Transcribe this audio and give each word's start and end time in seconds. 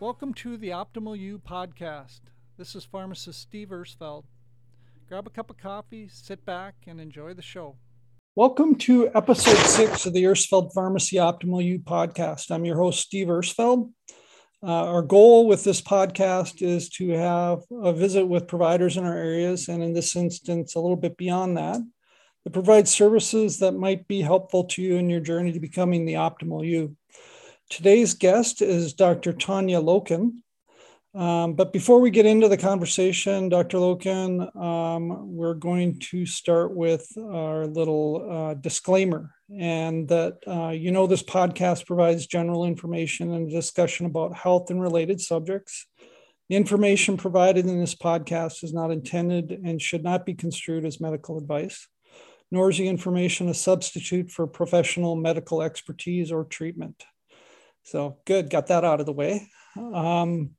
Welcome 0.00 0.34
to 0.34 0.56
the 0.56 0.70
Optimal 0.70 1.16
You 1.16 1.38
podcast. 1.38 2.20
This 2.58 2.74
is 2.74 2.84
pharmacist 2.84 3.40
Steve 3.40 3.68
Irsfeld. 3.68 4.24
Grab 5.08 5.28
a 5.28 5.30
cup 5.30 5.50
of 5.50 5.58
coffee, 5.58 6.08
sit 6.08 6.44
back, 6.44 6.74
and 6.88 7.00
enjoy 7.00 7.34
the 7.34 7.42
show. 7.42 7.76
Welcome 8.34 8.74
to 8.76 9.10
episode 9.14 9.58
six 9.58 10.06
of 10.06 10.12
the 10.12 10.24
Irsfeld 10.24 10.72
Pharmacy 10.74 11.16
Optimal 11.16 11.64
You 11.64 11.78
podcast. 11.78 12.50
I'm 12.50 12.64
your 12.64 12.78
host, 12.78 13.00
Steve 13.02 13.28
Irsfeld. 13.28 13.92
Uh, 14.60 14.86
our 14.86 15.02
goal 15.02 15.46
with 15.46 15.62
this 15.62 15.80
podcast 15.80 16.62
is 16.62 16.88
to 16.90 17.10
have 17.10 17.60
a 17.70 17.92
visit 17.92 18.26
with 18.26 18.48
providers 18.48 18.96
in 18.96 19.04
our 19.04 19.16
areas, 19.16 19.68
and 19.68 19.84
in 19.84 19.92
this 19.92 20.16
instance, 20.16 20.74
a 20.74 20.80
little 20.80 20.96
bit 20.96 21.16
beyond 21.16 21.56
that, 21.56 21.78
to 22.44 22.50
provides 22.50 22.90
services 22.90 23.58
that 23.58 23.72
might 23.72 24.08
be 24.08 24.20
helpful 24.20 24.64
to 24.64 24.82
you 24.82 24.96
in 24.96 25.10
your 25.10 25.20
journey 25.20 25.52
to 25.52 25.60
becoming 25.60 26.06
the 26.06 26.14
optimal 26.14 26.66
you. 26.66 26.96
Today's 27.68 28.14
guest 28.14 28.62
is 28.62 28.94
Dr. 28.94 29.32
Tonya 29.32 29.82
Loken. 29.82 30.42
Um, 31.12 31.54
but 31.54 31.72
before 31.72 32.00
we 32.00 32.10
get 32.10 32.26
into 32.26 32.48
the 32.48 32.56
conversation, 32.56 33.48
Dr. 33.48 33.78
Loken, 33.78 34.54
um, 34.56 35.34
we're 35.36 35.54
going 35.54 35.98
to 36.10 36.24
start 36.24 36.74
with 36.74 37.06
our 37.18 37.66
little 37.66 38.28
uh, 38.30 38.54
disclaimer. 38.54 39.34
And 39.58 40.08
that, 40.08 40.38
uh, 40.46 40.68
you 40.68 40.92
know, 40.92 41.08
this 41.08 41.24
podcast 41.24 41.86
provides 41.86 42.26
general 42.26 42.64
information 42.64 43.34
and 43.34 43.50
discussion 43.50 44.06
about 44.06 44.36
health 44.36 44.70
and 44.70 44.80
related 44.80 45.20
subjects. 45.20 45.86
The 46.48 46.56
information 46.56 47.16
provided 47.16 47.66
in 47.66 47.80
this 47.80 47.94
podcast 47.94 48.62
is 48.62 48.72
not 48.72 48.92
intended 48.92 49.50
and 49.50 49.82
should 49.82 50.04
not 50.04 50.24
be 50.24 50.34
construed 50.34 50.84
as 50.84 51.00
medical 51.00 51.38
advice, 51.38 51.88
nor 52.50 52.70
is 52.70 52.78
the 52.78 52.88
information 52.88 53.48
a 53.48 53.54
substitute 53.54 54.30
for 54.30 54.46
professional 54.46 55.16
medical 55.16 55.62
expertise 55.62 56.32
or 56.32 56.44
treatment. 56.44 57.04
So, 57.82 58.18
good, 58.26 58.50
got 58.50 58.66
that 58.68 58.84
out 58.84 59.00
of 59.00 59.06
the 59.06 59.12
way. 59.12 59.48
Um, 59.76 60.50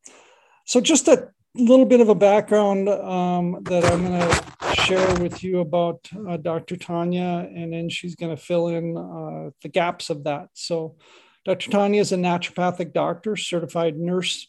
so, 0.65 0.81
just 0.81 1.07
a 1.07 1.29
little 1.55 1.85
bit 1.85 2.01
of 2.01 2.09
a 2.09 2.15
background 2.15 2.87
um, 2.89 3.59
that 3.63 3.85
I'm 3.85 4.05
going 4.05 4.19
to 4.19 4.75
share 4.75 5.15
with 5.15 5.43
you 5.43 5.59
about 5.59 6.09
uh, 6.27 6.37
Dr. 6.37 6.75
Tonya, 6.75 7.45
and 7.55 7.73
then 7.73 7.89
she's 7.89 8.15
going 8.15 8.35
to 8.35 8.41
fill 8.41 8.69
in 8.69 8.97
uh, 8.97 9.51
the 9.61 9.69
gaps 9.69 10.09
of 10.09 10.23
that. 10.23 10.49
So, 10.53 10.95
Dr. 11.43 11.71
Tonya 11.71 11.99
is 11.99 12.11
a 12.11 12.17
naturopathic 12.17 12.93
doctor, 12.93 13.35
certified 13.35 13.97
nurse, 13.97 14.47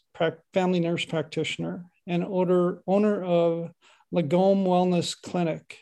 family 0.52 0.80
nurse 0.80 1.04
practitioner, 1.04 1.84
and 2.06 2.24
owner, 2.24 3.22
of 3.24 3.70
Lagom 4.12 4.66
Wellness 4.66 5.20
Clinic. 5.20 5.81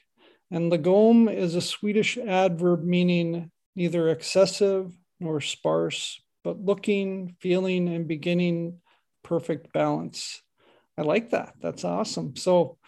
And 0.50 0.72
Lagom 0.72 1.32
is 1.32 1.54
a 1.54 1.60
Swedish 1.60 2.18
adverb 2.18 2.82
meaning 2.82 3.50
neither 3.76 4.08
excessive 4.08 4.92
nor 5.20 5.40
sparse, 5.40 6.20
but 6.42 6.60
looking, 6.60 7.36
feeling, 7.40 7.88
and 7.88 8.08
beginning 8.08 8.80
perfect 9.22 9.72
balance. 9.72 10.42
I 10.98 11.02
like 11.02 11.30
that. 11.30 11.54
That's 11.60 11.84
awesome. 11.84 12.36
So 12.36 12.78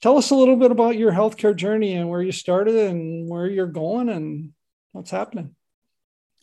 tell 0.00 0.16
us 0.16 0.30
a 0.30 0.34
little 0.34 0.56
bit 0.56 0.70
about 0.70 0.96
your 0.96 1.12
healthcare 1.12 1.56
journey 1.56 1.94
and 1.94 2.08
where 2.08 2.22
you 2.22 2.32
started 2.32 2.76
and 2.76 3.28
where 3.28 3.46
you're 3.46 3.66
going 3.66 4.08
and 4.08 4.52
what's 4.92 5.10
happening. 5.10 5.54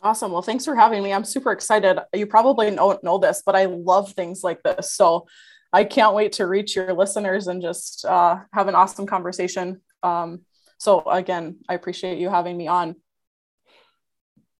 Awesome. 0.02 0.30
Well, 0.30 0.42
thanks 0.42 0.64
for 0.64 0.76
having 0.76 1.02
me. 1.02 1.12
I'm 1.12 1.24
super 1.24 1.52
excited. 1.52 1.98
You 2.14 2.26
probably 2.26 2.70
don't 2.70 3.02
know 3.02 3.18
this, 3.18 3.42
but 3.44 3.56
I 3.56 3.64
love 3.64 4.12
things 4.12 4.44
like 4.44 4.62
this. 4.62 4.92
So 4.92 5.26
I 5.72 5.84
can't 5.84 6.14
wait 6.14 6.32
to 6.32 6.46
reach 6.46 6.76
your 6.76 6.92
listeners 6.92 7.48
and 7.48 7.62
just 7.62 8.04
uh, 8.04 8.38
have 8.52 8.68
an 8.68 8.74
awesome 8.74 9.06
conversation. 9.06 9.80
Um, 10.02 10.42
so 10.78 11.08
again, 11.08 11.58
I 11.68 11.74
appreciate 11.74 12.18
you 12.18 12.28
having 12.28 12.56
me 12.56 12.66
on. 12.66 12.96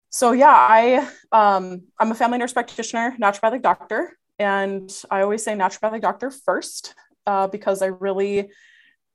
So 0.09 0.31
yeah, 0.31 0.53
I 0.53 1.07
um, 1.31 1.83
I'm 1.99 2.11
a 2.11 2.15
family 2.15 2.37
nurse 2.37 2.53
practitioner, 2.53 3.15
naturopathic 3.21 3.61
doctor. 3.61 4.17
And 4.39 4.91
I 5.09 5.21
always 5.21 5.43
say 5.43 5.53
naturopathic 5.53 6.01
doctor 6.01 6.31
first 6.31 6.93
uh, 7.25 7.47
because 7.47 7.81
I 7.81 7.87
really 7.87 8.49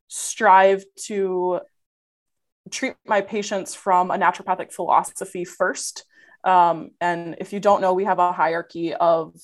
strive 0.09 0.84
to 1.06 1.60
treat 2.71 2.94
my 3.06 3.21
patients 3.21 3.75
from 3.75 4.10
a 4.10 4.16
naturopathic 4.16 4.72
philosophy 4.72 5.44
first. 5.44 6.05
Um, 6.44 6.91
and 7.00 7.37
if 7.38 7.53
you 7.53 7.60
don't 7.60 7.81
know, 7.81 7.94
we 7.94 8.05
have 8.05 8.19
a 8.19 8.32
hierarchy 8.32 8.94
of 8.94 9.34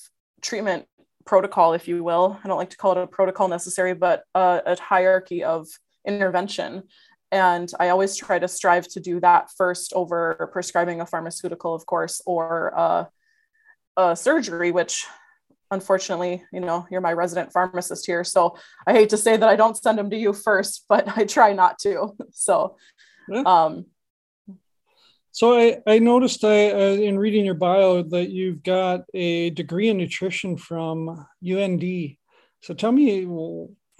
treatment 0.43 0.87
protocol, 1.25 1.75
if 1.75 1.89
you 1.89 2.03
will. 2.03 2.39
I 2.43 2.49
don't 2.49 2.57
like 2.57 2.71
to 2.71 2.77
call 2.77 2.93
it 2.93 2.99
a 2.99 3.07
protocol 3.07 3.49
necessary, 3.49 3.95
but 3.95 4.25
a, 4.35 4.63
a 4.67 4.81
hierarchy 4.81 5.45
of 5.45 5.69
intervention. 6.07 6.85
And 7.31 7.71
I 7.79 7.91
always 7.91 8.17
try 8.17 8.39
to 8.39 8.49
strive 8.49 8.89
to 8.89 9.01
do 9.01 9.21
that 9.21 9.51
first 9.57 9.93
over 9.95 10.49
prescribing 10.53 11.01
a 11.01 11.07
pharmaceutical, 11.07 11.75
of 11.75 11.85
course, 11.85 12.23
or 12.25 12.69
a, 12.69 13.09
a 13.97 14.17
surgery, 14.17 14.73
which 14.73 15.07
unfortunately, 15.71 16.43
you 16.53 16.61
know, 16.61 16.87
you're 16.91 17.01
my 17.01 17.13
resident 17.13 17.53
pharmacist 17.53 18.07
here. 18.07 18.25
So 18.25 18.57
I 18.87 18.93
hate 18.93 19.11
to 19.11 19.17
say 19.17 19.37
that 19.37 19.49
I 19.49 19.57
don't 19.57 19.77
send 19.77 19.99
them 19.99 20.11
to 20.11 20.17
you 20.17 20.33
first, 20.33 20.85
but 20.89 21.17
I 21.17 21.25
try 21.25 21.53
not 21.53 21.79
to. 21.81 22.17
So, 22.33 22.77
yeah. 23.29 23.43
um, 23.45 23.87
so 25.33 25.57
I, 25.57 25.79
I 25.87 25.99
noticed 25.99 26.45
I, 26.45 26.71
uh, 26.71 26.95
in 26.95 27.19
reading 27.19 27.45
your 27.45 27.55
bio 27.55 28.03
that 28.03 28.31
you've 28.31 28.63
got 28.63 29.03
a 29.15 29.51
degree 29.51 29.89
in 29.89 29.99
nutrition 29.99 30.57
from 30.57 31.27
UND. 31.47 32.17
So 32.63 32.75
tell 32.75 32.91
me 32.91 33.25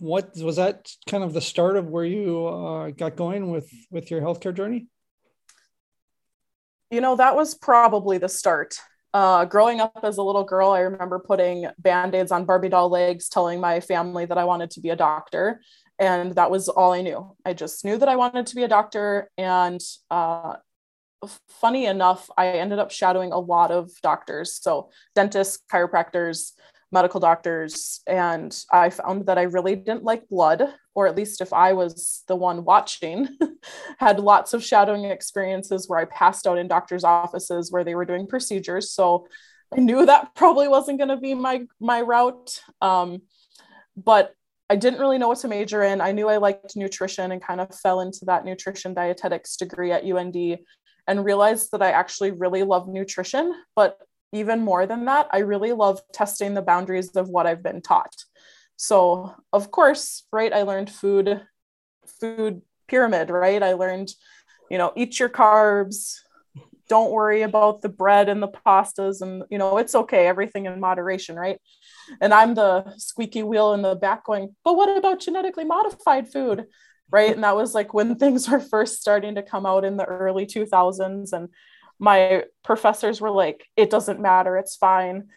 what 0.01 0.33
was 0.37 0.57
that 0.57 0.91
kind 1.09 1.25
of 1.25 1.33
the 1.33 1.41
start 1.41 1.77
of 1.77 1.87
where 1.87 2.05
you 2.05 2.47
uh, 2.47 2.91
got 2.91 3.17
going 3.17 3.51
with 3.51 3.71
with 3.91 4.11
your 4.11 4.21
healthcare 4.21 4.55
journey? 4.55 4.87
You 6.91 7.01
know, 7.01 7.17
that 7.17 7.37
was 7.37 7.55
probably 7.55 8.19
the 8.19 8.29
start. 8.29 8.79
Uh, 9.13 9.45
growing 9.45 9.81
up 9.81 9.99
as 10.03 10.19
a 10.19 10.23
little 10.23 10.45
girl, 10.45 10.71
I 10.71 10.81
remember 10.81 11.19
putting 11.19 11.67
band 11.79 12.15
aids 12.15 12.31
on 12.31 12.45
Barbie 12.45 12.69
doll 12.69 12.89
legs, 12.89 13.29
telling 13.29 13.61
my 13.61 13.81
family 13.81 14.27
that 14.27 14.39
I 14.39 14.45
wanted 14.45 14.71
to 14.73 14.81
be 14.81 14.91
a 14.91 14.97
doctor. 14.97 15.61
And 15.99 16.35
that 16.37 16.51
was 16.51 16.69
all 16.69 16.93
I 16.93 17.03
knew. 17.03 17.35
I 17.45 17.55
just 17.55 17.85
knew 17.85 17.97
that 17.99 18.09
I 18.09 18.17
wanted 18.17 18.47
to 18.47 18.55
be 18.55 18.63
a 18.63 18.69
doctor. 18.69 19.31
And 19.37 19.81
uh, 20.11 20.57
funny 21.49 21.87
enough, 21.87 22.31
I 22.37 22.49
ended 22.49 22.79
up 22.79 22.91
shadowing 22.91 23.33
a 23.33 23.39
lot 23.39 23.71
of 23.71 23.91
doctors. 24.03 24.55
So, 24.55 24.91
dentists, 25.15 25.59
chiropractors, 25.73 26.53
medical 26.91 27.21
doctors 27.21 28.01
and 28.07 28.65
i 28.73 28.89
found 28.89 29.27
that 29.27 29.39
i 29.39 29.43
really 29.43 29.77
didn't 29.77 30.05
like 30.05 30.29
blood 30.29 30.63
or 30.95 31.07
at 31.07 31.17
least 31.17 31.41
if 31.41 31.53
i 31.53 31.73
was 31.73 32.23
the 32.29 32.37
one 32.37 32.65
watching 32.65 33.29
had 33.99 34.19
lots 34.19 34.55
of 34.55 34.65
shadowing 34.65 35.05
experiences 35.05 35.89
where 35.89 35.99
i 35.99 36.05
passed 36.07 36.47
out 36.47 36.59
in 36.59 36.67
doctors 36.67 37.05
offices 37.05 37.71
where 37.71 37.85
they 37.85 37.95
were 37.95 38.05
doing 38.05 38.27
procedures. 38.27 38.93
So 38.93 39.27
i 39.77 39.81
knew 39.81 40.07
that 40.07 40.35
probably 40.35 40.69
wasn't 40.69 40.99
going 40.99 41.09
to 41.09 41.17
be 41.17 41.35
my 41.35 41.67
my 41.81 42.01
route 42.01 42.61
um, 42.81 43.23
but 43.97 44.35
i 44.71 44.77
didn't 44.77 45.01
really 45.01 45.19
know 45.19 45.29
what 45.29 45.39
to 45.39 45.49
major 45.49 45.83
in. 45.83 46.01
I 46.01 46.13
knew 46.13 46.29
i 46.29 46.39
liked 46.39 46.75
nutrition 46.75 47.33
and 47.33 47.43
kind 47.43 47.61
of 47.61 47.75
fell 47.75 48.01
into 48.01 48.25
that 48.25 48.47
nutrition 48.47 48.95
dietetics 48.95 49.57
degree 49.57 49.93
at 49.93 50.05
und 50.05 50.59
and 51.07 51.25
realized 51.25 51.71
that 51.73 51.83
i 51.83 51.91
actually 51.91 52.31
really 52.31 52.63
love 52.63 52.89
nutrition 52.89 53.53
but 53.77 53.99
even 54.33 54.61
more 54.61 54.87
than 54.87 55.07
that, 55.07 55.29
I 55.31 55.39
really 55.39 55.73
love 55.73 56.01
testing 56.13 56.55
the 56.55 56.63
boundaries 56.63 57.11
of 57.17 57.29
what 57.29 57.47
I've 57.47 57.63
been 57.63 57.81
taught. 57.81 58.15
So, 58.77 59.35
of 59.53 59.71
course, 59.71 60.25
right, 60.33 60.53
I 60.53 60.63
learned 60.63 60.91
food, 60.91 61.43
food 62.21 62.63
pyramid, 62.87 63.31
right? 63.31 63.63
I 63.63 63.73
learned, 63.73 64.13
you 64.71 64.79
know, 64.79 64.93
eat 64.97 65.19
your 65.19 65.29
carbs, 65.29 66.21
don't 66.89 67.11
worry 67.11 67.43
about 67.43 67.83
the 67.83 67.89
bread 67.89 68.29
and 68.29 68.43
the 68.43 68.49
pastas, 68.49 69.21
and, 69.21 69.45
you 69.51 69.59
know, 69.59 69.79
it's 69.79 69.95
okay, 69.95 70.27
everything 70.27 70.67
in 70.67 70.81
moderation, 70.81 71.37
right? 71.37 71.61
And 72.21 72.33
I'm 72.33 72.55
the 72.55 72.95
squeaky 72.97 73.43
wheel 73.43 73.75
in 73.75 73.83
the 73.83 73.95
back 73.95 74.25
going, 74.25 74.55
but 74.65 74.77
what 74.77 74.97
about 74.97 75.21
genetically 75.21 75.65
modified 75.65 76.33
food? 76.33 76.67
Right. 77.11 77.33
And 77.33 77.43
that 77.43 77.57
was 77.57 77.75
like 77.75 77.95
when 77.95 78.17
things 78.19 78.49
were 78.49 78.61
first 78.61 79.01
starting 79.01 79.35
to 79.37 79.43
come 79.43 79.65
out 79.65 79.85
in 79.85 79.97
the 79.97 80.05
early 80.05 80.47
2000s. 80.47 81.33
And 81.33 81.49
my 81.99 82.45
professors 82.65 83.21
were 83.21 83.31
like, 83.31 83.67
it 83.77 83.91
doesn't 83.91 84.21
matter, 84.21 84.57
it's 84.57 84.77
fine. 84.77 85.29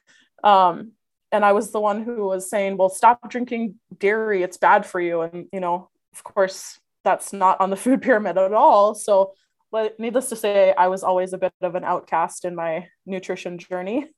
Um, 0.44 0.92
and 1.32 1.46
I 1.46 1.54
was 1.54 1.72
the 1.72 1.80
one 1.80 2.04
who 2.04 2.28
was 2.28 2.50
saying, 2.50 2.78
well, 2.78 2.90
stop 2.90 3.30
drinking 3.30 3.76
dairy, 3.98 4.44
it's 4.44 4.58
bad 4.58 4.86
for 4.86 5.00
you. 5.00 5.22
And, 5.22 5.48
you 5.54 5.60
know, 5.60 5.90
of 6.14 6.24
course, 6.24 6.80
that's 7.04 7.34
not 7.34 7.60
on 7.62 7.70
the 7.70 7.76
food 7.78 8.02
pyramid 8.02 8.38
at 8.38 8.54
all. 8.54 8.96
So, 8.96 9.34
but 9.72 10.00
needless 10.00 10.30
to 10.30 10.36
say, 10.36 10.74
I 10.78 10.88
was 10.88 11.04
always 11.04 11.34
a 11.34 11.38
bit 11.38 11.54
of 11.62 11.76
an 11.76 11.86
outcast 11.86 12.44
in 12.46 12.56
my 12.56 12.88
nutrition 13.06 13.58
journey. 13.58 14.08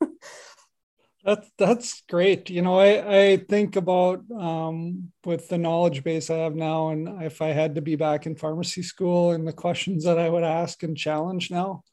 That's 1.25 1.50
that's 1.57 2.04
great. 2.10 2.50
You 2.50 2.62
know, 2.62 2.78
I 2.78 3.18
I 3.18 3.38
think 3.38 3.78
about 3.78 4.30
um, 4.38 5.13
with 5.24 5.48
the 5.48 5.57
knowledge 5.57 6.04
base 6.04 6.30
I 6.30 6.36
have 6.40 6.54
now, 6.54 6.90
and 6.90 7.22
if 7.24 7.42
I 7.42 7.54
had 7.54 7.75
to 7.75 7.81
be 7.81 7.95
back 7.95 8.25
in 8.25 8.36
pharmacy 8.36 8.84
school, 8.84 9.31
and 9.31 9.48
the 9.48 9.54
questions 9.54 10.04
that 10.04 10.19
I 10.19 10.28
would 10.28 10.44
ask 10.44 10.84
and 10.84 10.98
challenge 10.98 11.50
now, 11.50 11.84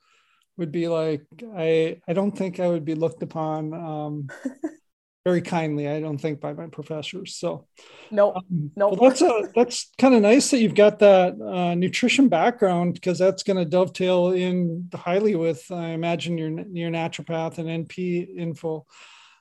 would 0.56 0.72
be 0.72 0.88
like 0.88 1.24
I 1.56 2.00
I 2.06 2.12
don't 2.12 2.36
think 2.36 2.60
I 2.60 2.68
would 2.68 2.84
be 2.84 2.94
looked 2.94 3.22
upon 3.22 3.72
um, 3.74 4.28
very 5.24 5.42
kindly. 5.42 5.88
I 5.88 6.00
don't 6.00 6.18
think 6.18 6.40
by 6.40 6.52
my 6.52 6.66
professors. 6.66 7.36
So 7.36 7.66
no, 8.10 8.34
um, 8.34 8.70
no. 8.76 8.88
Well, 8.88 9.10
that's 9.10 9.22
a, 9.22 9.50
that's 9.54 9.90
kind 9.98 10.14
of 10.14 10.22
nice 10.22 10.50
that 10.50 10.58
you've 10.58 10.74
got 10.74 10.98
that 11.00 11.40
uh, 11.40 11.74
nutrition 11.74 12.28
background 12.28 12.94
because 12.94 13.18
that's 13.18 13.42
going 13.42 13.58
to 13.58 13.64
dovetail 13.64 14.30
in 14.30 14.88
highly 14.94 15.36
with 15.36 15.70
I 15.70 15.88
imagine 15.88 16.38
your 16.38 16.50
your 16.72 16.90
naturopath 16.90 17.58
and 17.58 17.88
NP 17.88 18.36
info. 18.36 18.86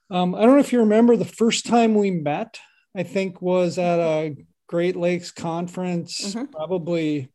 Um, 0.10 0.36
I 0.36 0.42
don't 0.42 0.54
know 0.54 0.60
if 0.60 0.74
you 0.74 0.80
remember 0.80 1.16
the 1.16 1.26
first 1.26 1.66
time 1.66 1.96
we 1.96 2.12
met. 2.12 2.60
I 2.96 3.04
think 3.04 3.42
was 3.42 3.78
at 3.78 4.00
a 4.00 4.36
Great 4.68 4.96
Lakes 4.96 5.32
conference, 5.32 6.34
mm-hmm. 6.36 6.46
probably 6.46 7.32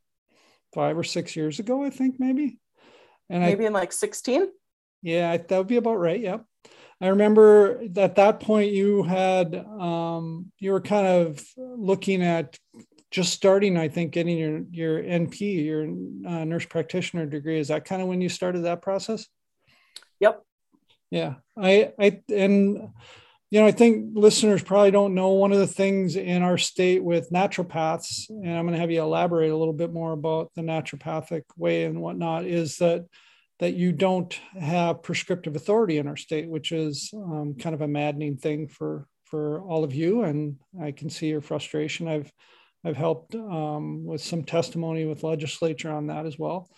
five 0.75 0.99
or 0.99 1.05
six 1.05 1.37
years 1.37 1.61
ago. 1.61 1.85
I 1.85 1.91
think 1.91 2.17
maybe. 2.19 2.59
And 3.31 3.43
maybe 3.43 3.65
I, 3.65 3.69
in 3.69 3.73
like 3.73 3.93
sixteen. 3.93 4.49
Yeah, 5.03 5.37
that 5.37 5.59
would 5.59 5.67
be 5.67 5.77
about 5.77 5.97
right. 5.97 6.21
Yep. 6.21 6.45
I 7.01 7.09
remember 7.09 7.83
at 7.97 8.15
that 8.17 8.41
point 8.41 8.73
you 8.73 9.03
had 9.03 9.55
um, 9.55 10.53
you 10.59 10.73
were 10.73 10.81
kind 10.81 11.07
of 11.07 11.45
looking 11.57 12.23
at 12.23 12.59
just 13.11 13.33
starting, 13.33 13.77
I 13.77 13.89
think, 13.89 14.13
getting 14.13 14.39
your 14.39 14.63
your 14.71 15.03
NP, 15.03 15.65
your 15.65 15.83
uh, 15.83 16.45
nurse 16.45 16.67
practitioner 16.67 17.27
degree. 17.27 17.59
Is 17.59 17.69
that 17.69 17.85
kind 17.85 18.03
of 18.03 18.09
when 18.09 18.21
you 18.21 18.29
started 18.29 18.65
that 18.65 18.83
process? 18.83 19.29
Yep. 20.21 20.43
Yeah, 21.11 21.35
I 21.57 21.93
I 21.99 22.23
and 22.33 22.89
you 23.51 23.61
know 23.61 23.67
I 23.67 23.73
think 23.73 24.11
listeners 24.15 24.63
probably 24.63 24.91
don't 24.91 25.15
know 25.15 25.31
one 25.31 25.53
of 25.53 25.59
the 25.59 25.67
things 25.67 26.17
in 26.17 26.43
our 26.43 26.59
state 26.59 27.03
with 27.03 27.31
naturopaths, 27.31 28.29
and 28.29 28.51
I'm 28.57 28.65
going 28.65 28.75
to 28.75 28.81
have 28.81 28.91
you 28.91 29.03
elaborate 29.03 29.51
a 29.51 29.57
little 29.57 29.75
bit 29.75 29.93
more 29.93 30.13
about 30.13 30.51
the 30.55 30.63
naturopathic 30.63 31.43
way 31.57 31.85
and 31.85 32.01
whatnot. 32.01 32.47
Is 32.47 32.79
that 32.79 33.07
that 33.61 33.75
you 33.75 33.93
don't 33.93 34.39
have 34.59 35.03
prescriptive 35.03 35.55
authority 35.55 35.99
in 35.99 36.09
our 36.09 36.17
state, 36.17 36.49
which 36.49 36.73
is 36.73 37.11
um, 37.15 37.55
kind 37.59 37.75
of 37.75 37.83
a 37.83 37.89
maddening 37.89 38.37
thing 38.37 38.69
for 38.69 39.07
for 39.25 39.61
all 39.63 39.85
of 39.85 39.95
you. 39.95 40.23
And 40.23 40.59
I 40.81 40.93
can 40.93 41.11
see 41.11 41.29
your 41.29 41.41
frustration. 41.41 42.09
I've 42.09 42.33
I've 42.85 42.97
helped 42.97 43.35
um, 43.35 44.05
with 44.05 44.21
some 44.21 44.45
testimony 44.45 45.07
with 45.07 45.23
legislature 45.23 45.91
on 45.91 46.09
that 46.09 46.27
as 46.27 46.39
well. 46.39 46.69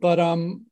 But 0.00 0.18
um, 0.18 0.66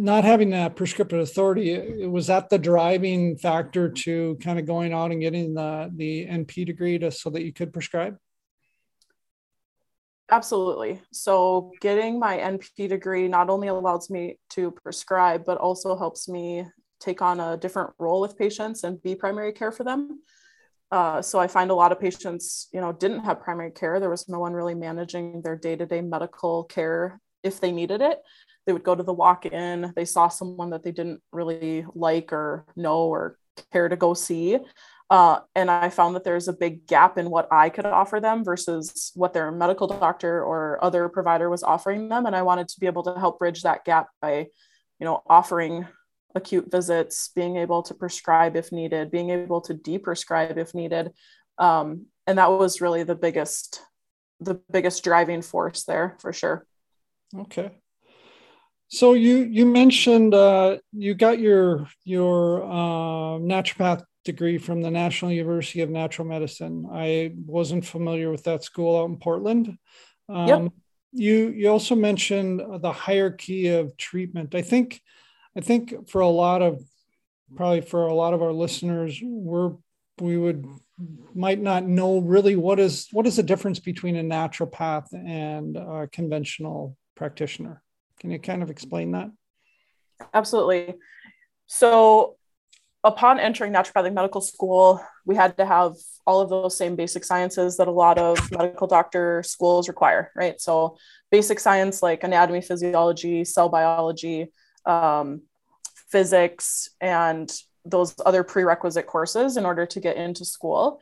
not 0.00 0.24
having 0.24 0.50
that 0.50 0.76
prescriptive 0.76 1.20
authority, 1.20 1.72
it 1.72 2.10
was 2.10 2.28
that 2.28 2.48
the 2.48 2.58
driving 2.58 3.36
factor 3.36 3.90
to 3.90 4.38
kind 4.42 4.58
of 4.58 4.66
going 4.66 4.92
out 4.92 5.10
and 5.10 5.20
getting 5.20 5.52
the 5.52 5.90
the 5.94 6.26
NP 6.26 6.66
degree 6.66 6.98
to 6.98 7.10
so 7.10 7.28
that 7.30 7.42
you 7.42 7.52
could 7.52 7.72
prescribe. 7.72 8.16
Absolutely. 10.30 11.02
So, 11.12 11.72
getting 11.80 12.18
my 12.18 12.36
NP 12.38 12.88
degree 12.88 13.26
not 13.26 13.50
only 13.50 13.68
allows 13.68 14.10
me 14.10 14.38
to 14.50 14.70
prescribe, 14.70 15.44
but 15.44 15.58
also 15.58 15.98
helps 15.98 16.28
me 16.28 16.66
take 17.00 17.20
on 17.20 17.40
a 17.40 17.56
different 17.56 17.90
role 17.98 18.20
with 18.20 18.38
patients 18.38 18.84
and 18.84 19.02
be 19.02 19.14
primary 19.14 19.52
care 19.52 19.72
for 19.72 19.82
them. 19.82 20.20
Uh, 20.92 21.20
so, 21.20 21.40
I 21.40 21.48
find 21.48 21.70
a 21.70 21.74
lot 21.74 21.90
of 21.90 22.00
patients, 22.00 22.68
you 22.72 22.80
know, 22.80 22.92
didn't 22.92 23.24
have 23.24 23.42
primary 23.42 23.72
care. 23.72 23.98
There 23.98 24.10
was 24.10 24.28
no 24.28 24.38
one 24.38 24.52
really 24.52 24.74
managing 24.74 25.42
their 25.42 25.56
day 25.56 25.74
to 25.74 25.84
day 25.84 26.00
medical 26.00 26.64
care 26.64 27.20
if 27.42 27.60
they 27.60 27.72
needed 27.72 28.00
it. 28.00 28.20
They 28.66 28.72
would 28.72 28.84
go 28.84 28.94
to 28.94 29.02
the 29.02 29.12
walk 29.12 29.46
in, 29.46 29.92
they 29.96 30.04
saw 30.04 30.28
someone 30.28 30.70
that 30.70 30.82
they 30.82 30.92
didn't 30.92 31.22
really 31.32 31.84
like 31.94 32.32
or 32.32 32.66
know 32.76 33.04
or 33.04 33.36
care 33.72 33.88
to 33.88 33.96
go 33.96 34.14
see. 34.14 34.58
Uh, 35.10 35.40
and 35.56 35.68
I 35.68 35.90
found 35.90 36.14
that 36.14 36.22
there's 36.22 36.46
a 36.46 36.52
big 36.52 36.86
gap 36.86 37.18
in 37.18 37.30
what 37.30 37.48
I 37.50 37.68
could 37.68 37.84
offer 37.84 38.20
them 38.20 38.44
versus 38.44 39.10
what 39.16 39.32
their 39.32 39.50
medical 39.50 39.88
doctor 39.88 40.42
or 40.44 40.78
other 40.84 41.08
provider 41.08 41.50
was 41.50 41.64
offering 41.64 42.08
them. 42.08 42.26
And 42.26 42.36
I 42.36 42.42
wanted 42.42 42.68
to 42.68 42.80
be 42.80 42.86
able 42.86 43.02
to 43.02 43.18
help 43.18 43.40
bridge 43.40 43.62
that 43.62 43.84
gap 43.84 44.06
by, 44.22 44.46
you 45.00 45.04
know, 45.04 45.22
offering 45.26 45.86
acute 46.36 46.70
visits, 46.70 47.30
being 47.34 47.56
able 47.56 47.82
to 47.82 47.94
prescribe 47.94 48.54
if 48.54 48.70
needed, 48.70 49.10
being 49.10 49.30
able 49.30 49.60
to 49.62 49.74
deprescribe 49.74 50.56
if 50.58 50.74
needed. 50.74 51.10
Um, 51.58 52.06
and 52.28 52.38
that 52.38 52.52
was 52.52 52.80
really 52.80 53.02
the 53.02 53.16
biggest, 53.16 53.82
the 54.38 54.60
biggest 54.70 55.02
driving 55.02 55.42
force 55.42 55.82
there 55.82 56.16
for 56.20 56.32
sure. 56.32 56.64
Okay. 57.36 57.79
So 58.90 59.12
you 59.12 59.38
you 59.44 59.66
mentioned 59.66 60.34
uh, 60.34 60.78
you 60.92 61.14
got 61.14 61.38
your 61.38 61.86
your 62.04 62.64
uh, 62.64 63.38
naturopath 63.38 64.02
degree 64.24 64.58
from 64.58 64.82
the 64.82 64.90
National 64.90 65.30
University 65.30 65.80
of 65.82 65.90
Natural 65.90 66.26
Medicine. 66.26 66.86
I 66.92 67.32
wasn't 67.46 67.86
familiar 67.86 68.32
with 68.32 68.44
that 68.44 68.64
school 68.64 69.00
out 69.00 69.08
in 69.08 69.16
Portland. 69.16 69.78
Um, 70.28 70.48
yep. 70.48 70.72
You 71.12 71.50
you 71.50 71.68
also 71.68 71.94
mentioned 71.94 72.60
the 72.82 72.92
hierarchy 72.92 73.68
of 73.68 73.96
treatment. 73.96 74.56
I 74.56 74.62
think 74.62 75.00
I 75.56 75.60
think 75.60 76.08
for 76.08 76.20
a 76.20 76.28
lot 76.28 76.60
of 76.60 76.82
probably 77.54 77.82
for 77.82 78.08
a 78.08 78.14
lot 78.14 78.34
of 78.34 78.42
our 78.42 78.52
listeners, 78.52 79.20
we're 79.22 79.72
we 80.20 80.36
would 80.36 80.66
might 81.32 81.60
not 81.60 81.86
know 81.86 82.18
really 82.18 82.56
what 82.56 82.80
is 82.80 83.06
what 83.12 83.26
is 83.26 83.36
the 83.36 83.44
difference 83.44 83.78
between 83.78 84.16
a 84.16 84.24
naturopath 84.24 85.06
and 85.12 85.76
a 85.76 86.08
conventional 86.10 86.96
practitioner. 87.14 87.82
Can 88.20 88.30
you 88.30 88.38
kind 88.38 88.62
of 88.62 88.70
explain 88.70 89.12
that? 89.12 89.30
Absolutely. 90.34 90.94
So 91.66 92.36
upon 93.02 93.40
entering 93.40 93.72
naturopathic 93.72 94.12
medical 94.12 94.40
school, 94.40 95.04
we 95.24 95.34
had 95.34 95.56
to 95.56 95.64
have 95.64 95.94
all 96.26 96.40
of 96.40 96.50
those 96.50 96.76
same 96.76 96.96
basic 96.96 97.24
sciences 97.24 97.76
that 97.78 97.88
a 97.88 97.92
lot 97.92 98.18
of 98.18 98.50
medical 98.50 98.86
doctor 98.86 99.42
schools 99.42 99.88
require, 99.88 100.30
right? 100.34 100.60
So, 100.60 100.98
basic 101.30 101.60
science 101.60 102.02
like 102.02 102.24
anatomy, 102.24 102.60
physiology, 102.60 103.44
cell 103.44 103.68
biology, 103.68 104.52
um, 104.84 105.42
physics, 106.10 106.90
and 107.00 107.50
those 107.84 108.14
other 108.26 108.44
prerequisite 108.44 109.06
courses 109.06 109.56
in 109.56 109.64
order 109.64 109.86
to 109.86 110.00
get 110.00 110.16
into 110.16 110.44
school. 110.44 111.00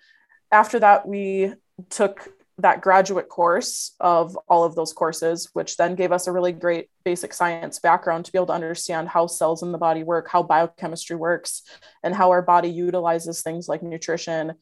After 0.52 0.78
that, 0.78 1.08
we 1.08 1.54
took 1.90 2.28
that 2.58 2.80
graduate 2.80 3.28
course 3.28 3.94
of 4.00 4.36
all 4.48 4.64
of 4.64 4.74
those 4.74 4.92
courses, 4.92 5.48
which 5.52 5.76
then 5.76 5.94
gave 5.94 6.10
us 6.10 6.26
a 6.26 6.32
really 6.32 6.52
great 6.52 6.88
basic 7.04 7.32
science 7.32 7.78
background 7.78 8.24
to 8.24 8.32
be 8.32 8.38
able 8.38 8.46
to 8.46 8.52
understand 8.52 9.08
how 9.08 9.26
cells 9.28 9.62
in 9.62 9.70
the 9.70 9.78
body 9.78 10.02
work, 10.02 10.28
how 10.28 10.42
biochemistry 10.42 11.14
works, 11.14 11.62
and 12.02 12.14
how 12.14 12.30
our 12.30 12.42
body 12.42 12.68
utilizes 12.68 13.42
things 13.42 13.68
like 13.68 13.82
nutrition, 13.82 14.54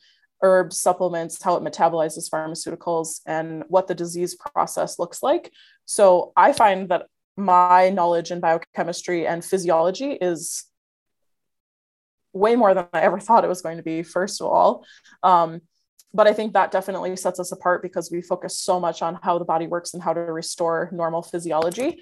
herbs, 0.43 0.79
supplements, 0.79 1.43
how 1.43 1.57
it 1.57 1.63
metabolizes 1.63 2.31
pharmaceuticals, 2.31 3.21
and 3.25 3.65
what 3.69 3.87
the 3.87 3.95
disease 3.95 4.35
process 4.35 4.99
looks 4.99 5.23
like. 5.23 5.51
So 5.87 6.33
I 6.37 6.53
find 6.53 6.91
that 6.91 7.07
my 7.37 7.89
knowledge 7.89 8.31
in 8.31 8.41
biochemistry 8.41 9.27
and 9.27 9.43
physiology 9.43 10.13
is 10.13 10.65
way 12.35 12.57
more 12.57 12.75
than 12.75 12.87
I 12.93 13.01
ever 13.01 13.19
thought 13.19 13.45
it 13.45 13.49
was 13.49 13.63
going 13.63 13.79
to 13.79 13.83
be, 13.83 14.03
first 14.03 14.43
of 14.43 14.49
all. 14.49 14.85
Um, 15.23 15.63
but 16.17 16.27
I 16.27 16.33
think 16.33 16.55
that 16.55 16.71
definitely 16.71 17.15
sets 17.17 17.39
us 17.39 17.53
apart 17.53 17.83
because 17.83 18.11
we 18.11 18.23
focus 18.23 18.59
so 18.59 18.81
much 18.81 19.03
on 19.03 19.19
how 19.23 19.39
the 19.39 19.45
body 19.45 19.67
works 19.67 19.93
and 19.93 20.03
how 20.03 20.15
to 20.15 20.21
restore 20.21 20.89
normal 20.91 21.23
physiology. 21.23 22.01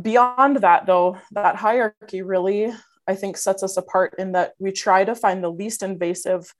Beyond 0.00 0.56
that, 0.58 0.86
though, 0.86 1.18
that 1.32 1.56
hierarchy 1.56 2.22
really, 2.22 2.72
I 3.06 3.14
think, 3.14 3.36
sets 3.36 3.62
us 3.62 3.76
apart 3.76 4.14
in 4.18 4.32
that 4.32 4.54
we 4.58 4.72
try 4.72 5.04
to 5.04 5.14
find 5.14 5.44
the 5.44 5.52
least 5.52 5.82
invasive 5.82 6.54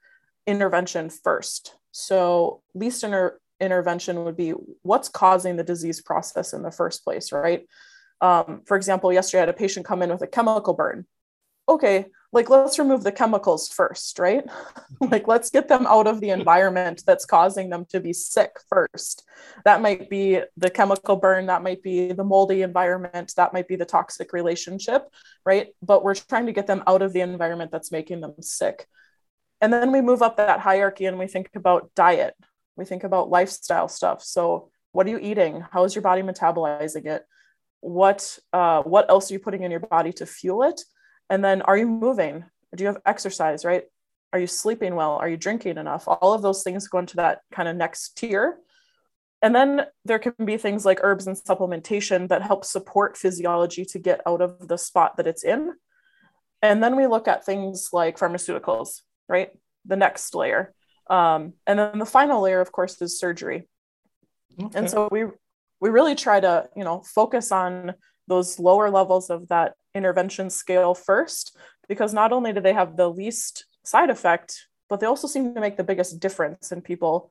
intervention 0.47 1.09
first. 1.09 1.75
So, 1.91 2.61
least 2.75 3.03
inter- 3.03 3.41
intervention 3.59 4.23
would 4.25 4.37
be 4.37 4.51
what's 4.83 5.09
causing 5.09 5.57
the 5.57 5.65
disease 5.65 6.03
process 6.03 6.53
in 6.53 6.63
the 6.63 6.71
first 6.71 7.03
place, 7.03 7.33
right? 7.33 7.67
Um, 8.21 8.61
for 8.67 8.77
example, 8.77 9.11
yesterday 9.11 9.39
I 9.39 9.47
had 9.47 9.49
a 9.49 9.55
patient 9.55 9.87
come 9.87 10.03
in 10.03 10.11
with 10.11 10.21
a 10.21 10.27
chemical 10.27 10.75
burn. 10.75 11.07
Okay, 11.67 12.07
like 12.33 12.49
let's 12.49 12.79
remove 12.79 13.03
the 13.05 13.13
chemicals 13.13 13.69
first 13.69 14.19
right? 14.19 14.45
Like 15.01 15.27
let's 15.29 15.51
get 15.51 15.69
them 15.69 15.87
out 15.87 16.07
of 16.07 16.21
the 16.21 16.31
environment 16.39 17.03
that's 17.07 17.27
causing 17.27 17.71
them 17.71 17.87
to 17.91 18.01
be 18.01 18.13
sick 18.13 18.53
first. 18.69 19.25
That 19.65 19.83
might 19.83 20.09
be 20.09 20.41
the 20.57 20.71
chemical 20.71 21.17
burn 21.17 21.47
that 21.47 21.63
might 21.63 21.83
be 21.83 22.13
the 22.13 22.25
moldy 22.25 22.63
environment 22.63 23.33
that 23.37 23.53
might 23.53 23.69
be 23.69 23.77
the 23.77 23.85
toxic 23.85 24.33
relationship 24.33 25.09
right? 25.45 25.69
But 25.83 26.05
we're 26.05 26.15
trying 26.15 26.47
to 26.47 26.53
get 26.53 26.67
them 26.67 26.83
out 26.87 27.03
of 27.03 27.13
the 27.13 27.21
environment 27.21 27.71
that's 27.71 27.93
making 27.93 28.21
them 28.21 28.35
sick. 28.41 28.87
And 29.61 29.73
then 29.73 29.93
we 29.93 30.01
move 30.01 30.23
up 30.23 30.37
that 30.37 30.61
hierarchy 30.61 31.07
and 31.07 31.19
we 31.19 31.27
think 31.27 31.51
about 31.55 31.91
diet. 31.95 32.35
We 32.77 32.85
think 32.85 33.05
about 33.05 33.31
lifestyle 33.31 33.89
stuff. 33.89 34.23
So 34.23 34.71
what 34.93 35.07
are 35.07 35.11
you 35.11 35.19
eating? 35.19 35.65
How 35.71 35.85
is 35.85 35.95
your 35.95 36.03
body 36.03 36.23
metabolizing 36.23 37.07
it? 37.07 37.25
What 37.81 38.39
uh, 38.53 38.83
what 38.83 39.11
else 39.11 39.31
are 39.31 39.35
you 39.35 39.41
putting 39.41 39.63
in 39.63 39.71
your 39.71 39.81
body 39.81 40.13
to 40.15 40.27
fuel 40.27 40.63
it 40.63 40.81
and 41.33 41.43
then 41.43 41.63
are 41.63 41.79
you 41.79 41.87
moving? 41.87 42.45
Do 42.77 42.85
you 42.85 42.89
have 42.89 43.01
exercise, 43.07 43.65
right? 43.65 43.85
Are 44.35 44.39
you 44.39 44.47
sleeping 44.47 44.95
well? 44.95 45.13
Are 45.13 45.31
you 45.31 45.39
drinking 45.39 45.79
enough? 45.79 46.05
All 46.07 46.35
of 46.35 46.43
those 46.43 46.63
things 46.63 46.89
go 46.89 46.99
into 46.99 47.17
that 47.17 47.41
kind 47.51 47.71
of 47.71 47.75
next 47.75 48.19
tier. 48.19 48.59
And 49.41 49.55
then 49.55 49.87
there 50.05 50.19
can 50.19 50.35
be 50.45 50.59
things 50.59 50.85
like 50.85 51.01
herbs 51.03 51.27
and 51.27 51.35
supplementation 51.35 52.29
that 52.29 52.43
help 52.43 52.67
support 52.67 53.17
physiology 53.17 53.87
to 53.87 53.99
get 53.99 54.21
out 54.27 54.43
of 54.43 54.69
the 54.69 54.77
spot 54.77 55.17
that 55.17 55.27
it's 55.27 55.43
in. 55.43 55.73
And 56.61 56.85
then 56.85 56.97
we 56.97 57.07
look 57.07 57.27
at 57.27 57.47
things 57.47 57.89
like 57.95 58.19
pharmaceuticals, 58.19 59.01
right? 59.27 59.53
The 59.87 59.97
next 59.97 60.35
layer. 60.35 60.75
Um, 61.09 61.55
and 61.67 61.79
then 61.79 61.99
the 61.99 62.05
final 62.05 62.43
layer, 62.43 62.61
of 62.61 62.73
course, 62.73 63.01
is 63.01 63.19
surgery. 63.19 63.71
Okay. 64.63 64.79
And 64.79 64.91
so 64.91 65.09
we 65.11 65.25
we 65.81 65.89
really 65.89 66.15
try 66.15 66.41
to, 66.41 66.69
you 66.77 66.85
know, 66.85 67.03
focus 67.07 67.51
on 67.51 67.95
those 68.29 68.59
lower 68.59 68.91
levels 68.91 69.31
of 69.31 69.49
that 69.49 69.75
intervention 69.95 70.51
scale 70.51 70.95
first 70.95 71.57
because 71.89 72.15
not 72.15 72.33
only 72.33 72.53
do 72.53 72.61
they 72.61 72.73
have 72.73 72.97
the 72.97 73.09
least 73.09 73.67
side 73.85 74.11
effect, 74.11 74.67
but 74.89 75.01
they 75.01 75.07
also 75.07 75.27
seem 75.27 75.55
to 75.55 75.61
make 75.61 75.77
the 75.77 75.85
biggest 75.85 76.21
difference 76.21 76.73
in 76.73 76.81
people 76.81 77.31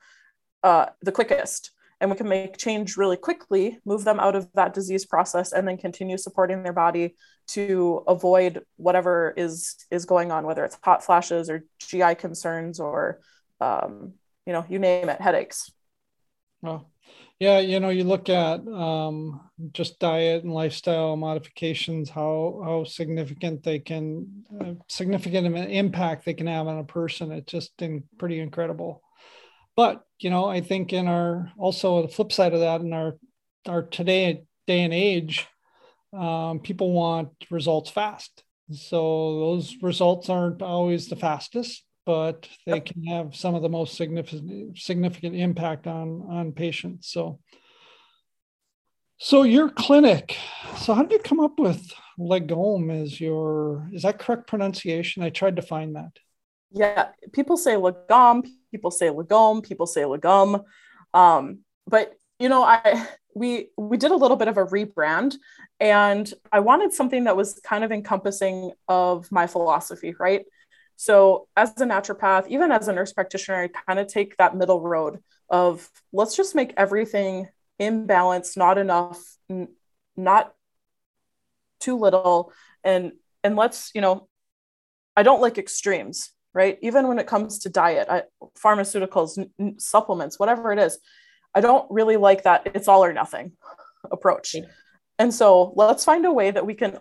uh, 0.64 0.88
the 1.02 1.12
quickest. 1.12 1.72
And 2.00 2.10
we 2.10 2.18
can 2.18 2.28
make 2.28 2.58
change 2.58 2.98
really 2.98 3.18
quickly, 3.18 3.80
move 3.86 4.04
them 4.04 4.20
out 4.20 4.36
of 4.36 4.50
that 4.56 4.74
disease 4.74 5.06
process, 5.06 5.54
and 5.54 5.68
then 5.68 5.78
continue 5.78 6.18
supporting 6.18 6.64
their 6.64 6.74
body 6.74 7.16
to 7.50 8.04
avoid 8.08 8.64
whatever 8.78 9.34
is 9.38 9.76
is 9.92 10.06
going 10.06 10.32
on, 10.32 10.46
whether 10.46 10.66
it's 10.66 10.78
hot 10.84 11.04
flashes 11.04 11.48
or 11.48 11.64
GI 11.80 12.16
concerns 12.16 12.80
or 12.80 13.22
um, 13.60 14.14
you 14.46 14.54
know, 14.54 14.66
you 14.68 14.80
name 14.80 15.10
it, 15.10 15.22
headaches. 15.22 15.72
Well, 16.62 16.90
yeah, 17.42 17.58
you 17.58 17.80
know, 17.80 17.90
you 17.90 18.04
look 18.04 18.30
at 18.30 18.60
um, 18.68 19.42
just 19.72 19.98
diet 19.98 20.44
and 20.44 20.54
lifestyle 20.54 21.16
modifications, 21.16 22.08
how 22.08 22.62
how 22.64 22.84
significant 22.84 23.64
they 23.64 23.80
can, 23.80 24.46
uh, 24.62 24.74
significant 24.88 25.48
of 25.48 25.56
an 25.56 25.72
impact 25.72 26.24
they 26.24 26.36
can 26.36 26.46
have 26.46 26.68
on 26.68 26.78
a 26.78 26.84
person. 26.84 27.32
It's 27.32 27.52
just 27.52 27.72
in, 27.82 28.04
pretty 28.20 28.40
incredible. 28.40 29.02
But 29.76 30.04
you 30.20 30.30
know, 30.30 30.46
I 30.46 30.62
think 30.62 30.94
in 30.94 31.08
our 31.08 31.52
also 31.58 32.04
the 32.04 32.10
flip 32.10 32.32
side 32.32 32.54
of 32.54 32.60
that, 32.60 32.82
in 32.82 32.94
our 32.94 33.18
our 33.68 33.82
today 33.82 34.44
day 34.68 34.82
and 34.82 34.94
age, 34.94 35.48
um, 36.14 36.60
people 36.60 36.92
want 36.92 37.30
results 37.50 37.90
fast. 37.90 38.44
So 38.72 39.40
those 39.40 39.78
results 39.82 40.30
aren't 40.30 40.62
always 40.62 41.08
the 41.08 41.16
fastest 41.16 41.84
but 42.06 42.48
they 42.66 42.80
can 42.80 43.04
have 43.04 43.36
some 43.36 43.56
of 43.56 43.62
the 43.62 43.70
most 43.70 43.96
significant 43.96 44.78
significant 44.78 45.36
impact 45.36 45.88
on 45.88 46.26
on 46.30 46.52
patients. 46.52 47.12
So, 47.12 47.40
so 49.18 49.44
your 49.44 49.70
clinic. 49.70 50.38
So 50.78 50.94
how 50.94 51.04
did 51.04 51.12
you 51.12 51.20
come 51.20 51.40
up 51.40 51.60
with 51.60 51.94
Lagome 52.20 53.04
as 53.04 53.20
your? 53.20 53.90
Is 53.94 54.04
that 54.04 54.20
correct 54.20 54.48
pronunciation? 54.48 55.24
I 55.24 55.30
tried 55.30 55.58
to 55.58 55.62
find 55.62 55.96
that. 55.96 56.12
Yeah, 56.72 57.10
people 57.34 57.58
say 57.58 57.74
Lagom, 57.76 58.48
people 58.72 58.92
say 58.92 59.08
Lagome, 59.08 59.64
people 59.64 59.86
say 59.86 60.04
Lagum, 60.04 60.64
um, 61.14 61.60
but 61.88 62.14
you 62.40 62.50
know, 62.50 62.64
I 62.64 63.08
we 63.36 63.70
we 63.78 63.98
did 63.98 64.12
a 64.12 64.16
little 64.16 64.38
bit 64.38 64.48
of 64.48 64.58
a 64.58 64.66
rebrand, 64.66 65.36
and 65.80 66.32
I 66.52 66.60
wanted 66.60 66.94
something 66.94 67.26
that 67.26 67.38
was 67.38 67.60
kind 67.64 67.84
of 67.84 67.92
encompassing 67.92 68.72
of 68.88 69.32
my 69.32 69.48
philosophy, 69.48 70.16
right? 70.20 70.46
So, 70.96 71.48
as 71.56 71.70
a 71.82 71.86
naturopath, 71.86 72.48
even 72.48 72.72
as 72.72 72.88
a 72.88 72.94
nurse 72.94 73.14
practitioner, 73.14 73.64
I 73.64 73.68
kind 73.68 74.00
of 74.00 74.08
take 74.08 74.38
that 74.38 74.56
middle 74.56 74.82
road 74.82 75.20
of 75.50 75.90
let's 76.14 76.36
just 76.36 76.56
make 76.56 76.74
everything 76.78 77.50
in 77.80 78.06
balance, 78.06 78.56
not 78.56 78.78
enough, 78.78 79.20
n- 79.50 79.70
not 80.16 80.54
too 81.80 81.98
little, 81.98 82.54
and 82.84 83.14
and 83.44 83.56
let's 83.56 83.92
you 83.96 84.02
know, 84.02 84.28
I 85.18 85.24
don't 85.24 85.42
like 85.42 85.58
extremes, 85.58 86.32
right? 86.54 86.78
Even 86.82 87.08
when 87.08 87.20
it 87.20 87.28
comes 87.28 87.60
to 87.60 87.70
diet, 87.70 88.08
I, 88.10 88.24
pharmaceuticals, 88.64 89.44
n- 89.60 89.80
supplements, 89.80 90.40
whatever 90.40 90.72
it 90.72 90.80
is, 90.80 91.00
I 91.54 91.62
don't 91.62 91.90
really 91.90 92.18
like 92.18 92.44
that 92.44 92.68
it's 92.76 92.88
all 92.88 93.04
or 93.04 93.14
nothing 93.14 93.54
approach. 94.12 94.56
And 95.20 95.34
so 95.34 95.74
let's 95.76 96.04
find 96.04 96.26
a 96.26 96.34
way 96.34 96.52
that 96.52 96.66
we 96.66 96.74
can 96.74 96.98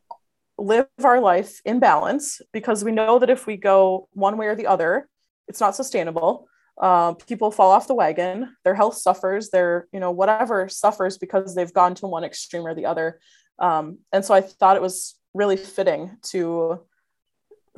live 0.60 0.86
our 1.02 1.20
life 1.20 1.60
in 1.64 1.80
balance 1.80 2.40
because 2.52 2.84
we 2.84 2.92
know 2.92 3.18
that 3.18 3.30
if 3.30 3.46
we 3.46 3.56
go 3.56 4.08
one 4.12 4.36
way 4.36 4.46
or 4.46 4.54
the 4.54 4.66
other, 4.66 5.08
it's 5.48 5.60
not 5.60 5.74
sustainable. 5.74 6.46
Uh, 6.80 7.14
people 7.14 7.50
fall 7.50 7.70
off 7.70 7.88
the 7.88 7.94
wagon, 7.94 8.54
their 8.64 8.74
health 8.74 8.96
suffers, 8.96 9.50
their, 9.50 9.88
you 9.92 10.00
know, 10.00 10.10
whatever 10.10 10.68
suffers 10.68 11.18
because 11.18 11.54
they've 11.54 11.72
gone 11.72 11.94
to 11.94 12.06
one 12.06 12.24
extreme 12.24 12.66
or 12.66 12.74
the 12.74 12.86
other. 12.86 13.20
Um, 13.58 13.98
and 14.12 14.24
so 14.24 14.34
I 14.34 14.40
thought 14.40 14.76
it 14.76 14.82
was 14.82 15.18
really 15.34 15.56
fitting 15.56 16.16
to, 16.30 16.80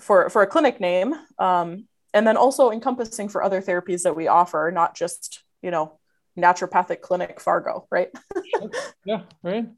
for, 0.01 0.29
for 0.31 0.43
a 0.43 0.47
clinic 0.47 0.81
name, 0.81 1.15
um, 1.39 1.87
and 2.15 2.27
then 2.27 2.37
also 2.37 2.71
encompassing 2.71 3.29
for 3.29 3.43
other 3.43 3.63
therapies 3.63 4.03
that 4.03 4.17
we 4.17 4.29
offer, 4.29 4.71
not 4.73 4.95
just, 4.95 5.43
you 5.63 5.71
know, 5.71 5.99
naturopathic 6.39 7.01
clinic 7.01 7.41
Fargo, 7.41 7.87
right? 7.91 8.11
yeah, 9.05 9.23
right. 9.43 9.69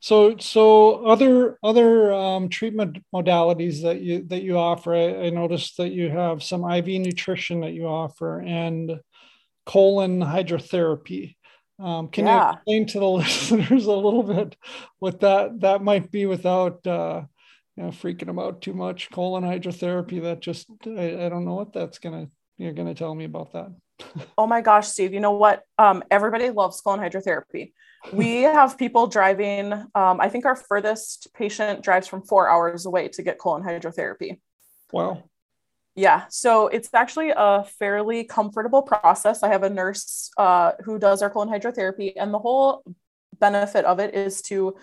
So, 0.00 0.36
so 0.38 1.04
other 1.06 1.58
other 1.62 2.12
um, 2.12 2.48
treatment 2.48 2.98
modalities 3.14 3.82
that 3.82 4.00
you 4.00 4.24
that 4.28 4.42
you 4.42 4.56
offer, 4.56 4.94
I, 4.94 5.26
I, 5.26 5.30
noticed 5.30 5.76
that 5.76 5.90
you 5.90 6.08
have 6.08 6.42
some 6.42 6.68
IV 6.70 6.86
nutrition 7.00 7.60
that 7.60 7.72
you 7.72 7.86
offer 7.86 8.40
and 8.40 9.00
colon 9.66 10.20
hydrotherapy. 10.20 11.36
Um, 11.78 12.08
can 12.08 12.26
yeah. 12.26 12.46
you 12.46 12.54
explain 12.54 12.86
to 12.88 12.98
the 12.98 13.10
listeners 13.10 13.86
a 13.86 13.92
little 13.92 14.22
bit 14.22 14.56
what 14.98 15.20
that 15.20 15.60
that 15.60 15.82
might 15.82 16.10
be 16.10 16.26
without 16.26 16.86
uh, 16.86 17.22
you 17.76 17.84
know, 17.84 17.90
freaking 17.90 18.26
them 18.26 18.38
out 18.38 18.62
too 18.62 18.74
much? 18.74 19.10
Colon 19.10 19.44
hydrotherapy. 19.44 20.22
That 20.22 20.40
just 20.40 20.66
I, 20.86 21.26
I 21.26 21.28
don't 21.28 21.44
know 21.44 21.54
what 21.54 21.72
that's 21.72 21.98
gonna 21.98 22.28
you're 22.56 22.72
gonna 22.72 22.94
tell 22.94 23.14
me 23.14 23.24
about 23.24 23.52
that. 23.52 23.70
Oh 24.38 24.46
my 24.46 24.60
gosh, 24.60 24.88
Steve! 24.88 25.14
You 25.14 25.20
know 25.20 25.32
what? 25.32 25.62
Um, 25.78 26.02
everybody 26.10 26.50
loves 26.50 26.80
colon 26.80 27.00
hydrotherapy 27.00 27.72
we 28.12 28.42
have 28.42 28.78
people 28.78 29.06
driving. 29.06 29.72
Um, 29.72 30.20
I 30.20 30.28
think 30.28 30.46
our 30.46 30.56
furthest 30.56 31.32
patient 31.34 31.82
drives 31.82 32.06
from 32.06 32.22
four 32.22 32.48
hours 32.48 32.86
away 32.86 33.08
to 33.08 33.22
get 33.22 33.38
colon 33.38 33.62
hydrotherapy. 33.62 34.40
Wow. 34.92 35.24
Yeah, 35.96 36.24
so 36.30 36.68
it's 36.68 36.88
actually 36.94 37.32
a 37.36 37.64
fairly 37.64 38.24
comfortable 38.24 38.82
process. 38.82 39.42
I 39.42 39.48
have 39.48 39.64
a 39.64 39.70
nurse 39.70 40.30
uh, 40.38 40.72
who 40.84 40.98
does 40.98 41.20
our 41.20 41.28
colon 41.28 41.48
hydrotherapy, 41.48 42.12
and 42.16 42.32
the 42.32 42.38
whole 42.38 42.84
benefit 43.38 43.84
of 43.84 43.98
it 43.98 44.14
is 44.14 44.40
to 44.42 44.76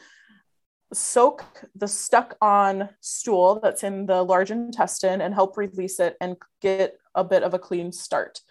soak 0.94 1.44
the 1.76 1.88
stuck 1.88 2.38
on 2.42 2.90
stool 3.02 3.60
that's 3.62 3.84
in 3.84 4.06
the 4.06 4.22
large 4.22 4.52
intestine 4.52 5.22
and 5.22 5.34
help 5.34 5.58
release 5.58 6.00
it 6.00 6.16
and 6.22 6.38
get 6.62 6.98
a 7.16 7.24
bit 7.24 7.42
of 7.42 7.54
a 7.54 7.60
clean 7.60 7.92
start. 7.92 8.42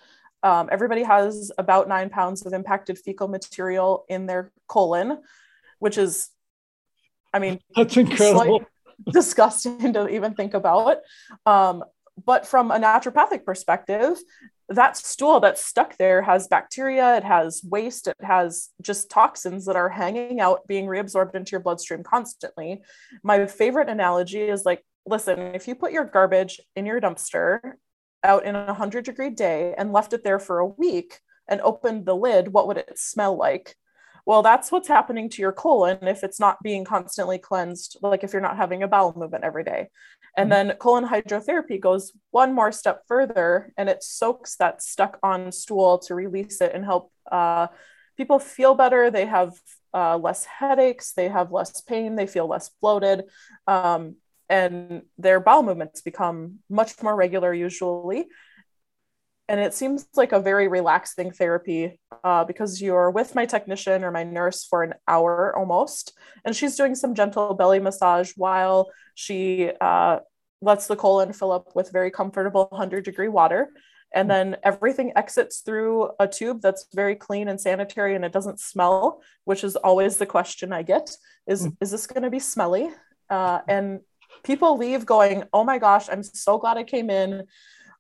Um, 0.47 0.69
everybody 0.71 1.03
has 1.03 1.50
about 1.59 1.88
nine 1.88 2.09
pounds 2.09 2.47
of 2.47 2.53
impacted 2.53 2.99
fecal 2.99 3.26
material 3.26 4.05
in 4.09 4.26
their 4.26 4.53
colon, 4.69 5.19
which 5.81 5.99
is, 5.99 6.29
I 7.35 7.41
mean, 7.41 7.59
that's 7.75 7.97
incredible. 7.97 8.65
disgusting 9.12 9.93
to 9.95 10.09
even 10.09 10.35
think 10.35 10.55
about. 10.55 10.99
Um, 11.47 11.83
but 12.25 12.47
from 12.47 12.71
a 12.71 12.79
naturopathic 12.79 13.45
perspective, 13.45 14.19
that 14.69 14.97
stool 14.97 15.41
that's 15.41 15.65
stuck 15.65 15.97
there 15.97 16.23
has 16.23 16.47
bacteria, 16.47 17.17
it 17.17 17.25
has 17.25 17.62
waste, 17.65 18.07
it 18.07 18.17
has 18.23 18.69
just 18.81 19.11
toxins 19.11 19.67
that 19.67 19.75
are 19.75 19.88
hanging 19.88 20.38
out, 20.38 20.65
being 20.69 20.87
reabsorbed 20.87 21.35
into 21.35 21.50
your 21.50 21.61
bloodstream 21.61 22.05
constantly. 22.05 22.83
My 23.25 23.47
favorite 23.47 23.88
analogy 23.88 24.43
is 24.43 24.65
like, 24.65 24.85
listen, 25.07 25.41
if 25.57 25.67
you 25.67 25.75
put 25.75 25.91
your 25.91 26.05
garbage 26.05 26.61
in 26.76 26.87
your 26.87 27.00
dumpster 27.00 27.73
out 28.26 28.45
in 28.45 28.54
a 28.54 28.66
100 28.66 29.04
degree 29.04 29.30
day 29.30 29.75
and 29.78 29.92
left 29.92 30.12
it 30.12 30.25
there 30.25 30.38
for 30.38 30.59
a 30.59 30.66
week 30.66 31.21
and 31.49 31.61
opened 31.61 32.04
the 32.04 32.16
lid, 32.16 32.49
what 32.49 32.66
would 32.66 32.76
it 32.76 32.99
smell 32.99 33.37
like? 33.37 33.76
Well, 34.26 34.42
that's 34.42 34.73
what's 34.73 34.88
happening 34.88 35.30
to 35.30 35.42
your 35.42 35.52
colon 35.52 35.99
if 36.02 36.25
it's 36.25 36.40
not 36.40 36.61
being 36.61 36.85
constantly 36.85 37.38
cleansed, 37.38 37.99
like 38.02 38.25
if 38.25 38.33
you're 38.33 38.42
not 38.42 38.56
having 38.56 38.83
a 38.83 38.88
bowel 38.88 39.14
movement 39.16 39.45
every 39.45 39.62
day. 39.62 39.88
And 40.37 40.50
mm-hmm. 40.50 40.68
then 40.68 40.76
colon 40.78 41.06
hydrotherapy 41.06 41.80
goes 41.80 42.12
one 42.33 42.52
more 42.52 42.73
step 42.73 43.02
further 43.06 43.73
and 43.76 43.88
it 43.88 44.02
soaks 44.02 44.56
that 44.56 44.83
stuck 44.83 45.18
on 45.23 45.52
stool 45.52 45.99
to 46.00 46.14
release 46.16 46.61
it 46.61 46.73
and 46.75 46.85
help 46.85 47.12
uh, 47.30 47.68
people 48.16 48.40
feel 48.40 48.75
better. 48.75 49.11
They 49.12 49.26
have 49.26 49.54
uh, 49.95 50.18
less 50.18 50.45
headaches, 50.45 51.12
they 51.12 51.28
have 51.28 51.52
less 51.52 51.80
pain, 51.80 52.16
they 52.16 52.26
feel 52.26 52.49
less 52.49 52.71
bloated. 52.80 53.25
Um, 53.68 54.16
and 54.49 55.03
their 55.19 55.41
bowel 55.41 55.62
movements 55.62 56.00
become 56.03 56.59
much 56.69 57.03
more 57.03 57.17
regular 57.17 57.53
usually. 57.53 58.26
And 59.49 59.61
it 59.61 59.75
seems 59.75 60.07
like 60.17 60.33
a 60.33 60.41
very 60.41 60.67
relaxing 60.67 61.31
therapy 61.31 62.00
uh, 62.25 62.45
because 62.45 62.83
you're 62.83 63.11
with 63.12 63.37
my 63.37 63.47
technician 63.47 64.03
or 64.03 64.11
my 64.11 64.25
nurse 64.25 64.65
for 64.65 64.83
an 64.83 64.95
hour 65.07 65.57
almost 65.57 66.19
and 66.45 66.55
she's 66.55 66.75
doing 66.75 66.97
some 66.97 67.15
gentle 67.15 67.55
belly 67.55 67.79
massage 67.79 68.33
while 68.37 68.91
she 69.15 69.71
uh, 69.81 70.19
lets 70.61 70.88
the 70.88 70.97
colon 70.97 71.33
fill 71.33 71.53
up 71.53 71.76
with 71.76 71.93
very 71.93 72.11
comfortable 72.11 72.67
100 72.71 73.05
degree 73.05 73.29
water. 73.29 73.71
And 74.12 74.31
then 74.31 74.57
everything 74.65 75.12
exits 75.15 75.61
through 75.61 76.11
a 76.19 76.26
tube 76.26 76.61
that's 76.61 76.87
very 76.95 77.15
clean 77.15 77.49
and 77.49 77.61
sanitary 77.61 78.15
and 78.17 78.25
it 78.25 78.33
doesn't 78.33 78.61
smell 78.61 79.21
which 79.45 79.62
is 79.62 79.76
always 79.76 80.17
the 80.17 80.26
question 80.26 80.73
i 80.73 80.83
get 80.83 81.11
is 81.47 81.67
mm. 81.67 81.76
is 81.81 81.91
this 81.91 82.07
going 82.07 82.23
to 82.23 82.31
be 82.31 82.38
smelly? 82.38 82.91
Uh, 83.31 83.61
and 83.69 84.00
people 84.43 84.76
leave 84.76 85.07
going, 85.07 85.45
oh 85.52 85.64
my 85.64 85.78
gosh, 85.78 86.09
I'm 86.11 86.23
so 86.23 86.59
glad 86.59 86.76
I 86.76 86.85
came 86.85 87.11
in. 87.11 87.45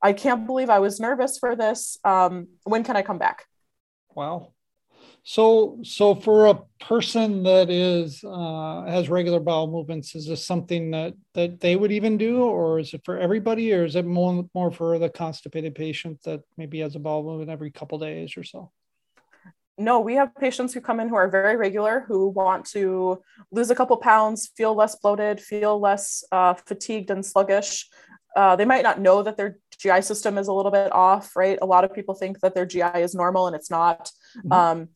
I 0.02 0.12
can't 0.12 0.46
believe 0.46 0.70
I 0.70 0.78
was 0.78 1.00
nervous 1.00 1.38
for 1.38 1.56
this. 1.56 1.98
Um, 2.04 2.48
when 2.64 2.84
can 2.84 2.96
I 2.96 3.02
come 3.02 3.18
back? 3.18 3.46
Wow. 4.14 4.52
So, 5.28 5.80
so 5.82 6.14
for 6.14 6.46
a 6.46 6.60
person 6.78 7.42
that 7.42 7.68
is 7.68 8.22
uh, 8.22 8.84
has 8.86 9.08
regular 9.08 9.40
bowel 9.40 9.66
movements, 9.66 10.14
is 10.14 10.28
this 10.28 10.44
something 10.44 10.92
that 10.92 11.14
that 11.34 11.58
they 11.58 11.74
would 11.74 11.90
even 11.90 12.16
do, 12.16 12.44
or 12.44 12.78
is 12.78 12.94
it 12.94 13.02
for 13.04 13.18
everybody, 13.18 13.72
or 13.72 13.84
is 13.84 13.96
it 13.96 14.06
more 14.06 14.48
more 14.54 14.70
for 14.70 15.00
the 15.00 15.08
constipated 15.08 15.74
patient 15.74 16.22
that 16.22 16.42
maybe 16.56 16.78
has 16.78 16.94
a 16.94 17.00
bowel 17.00 17.24
movement 17.24 17.50
every 17.50 17.72
couple 17.72 17.98
days 17.98 18.36
or 18.36 18.44
so? 18.44 18.70
No, 19.78 20.00
we 20.00 20.14
have 20.14 20.34
patients 20.34 20.72
who 20.72 20.80
come 20.80 21.00
in 21.00 21.08
who 21.08 21.16
are 21.16 21.28
very 21.28 21.56
regular, 21.56 22.04
who 22.08 22.28
want 22.28 22.64
to 22.66 23.22
lose 23.50 23.70
a 23.70 23.74
couple 23.74 23.96
pounds, 23.98 24.50
feel 24.56 24.74
less 24.74 24.96
bloated, 24.96 25.40
feel 25.40 25.78
less 25.78 26.24
uh, 26.32 26.54
fatigued 26.54 27.10
and 27.10 27.24
sluggish. 27.24 27.88
Uh, 28.34 28.56
they 28.56 28.64
might 28.64 28.82
not 28.82 29.00
know 29.00 29.22
that 29.22 29.36
they're 29.36 29.58
GI 29.78 30.02
system 30.02 30.38
is 30.38 30.48
a 30.48 30.52
little 30.52 30.70
bit 30.70 30.92
off, 30.92 31.36
right? 31.36 31.58
A 31.60 31.66
lot 31.66 31.84
of 31.84 31.94
people 31.94 32.14
think 32.14 32.40
that 32.40 32.54
their 32.54 32.66
GI 32.66 33.00
is 33.00 33.14
normal 33.14 33.46
and 33.46 33.54
it's 33.54 33.70
not. 33.70 34.10
Mm-hmm. 34.38 34.52
Um, 34.52 34.88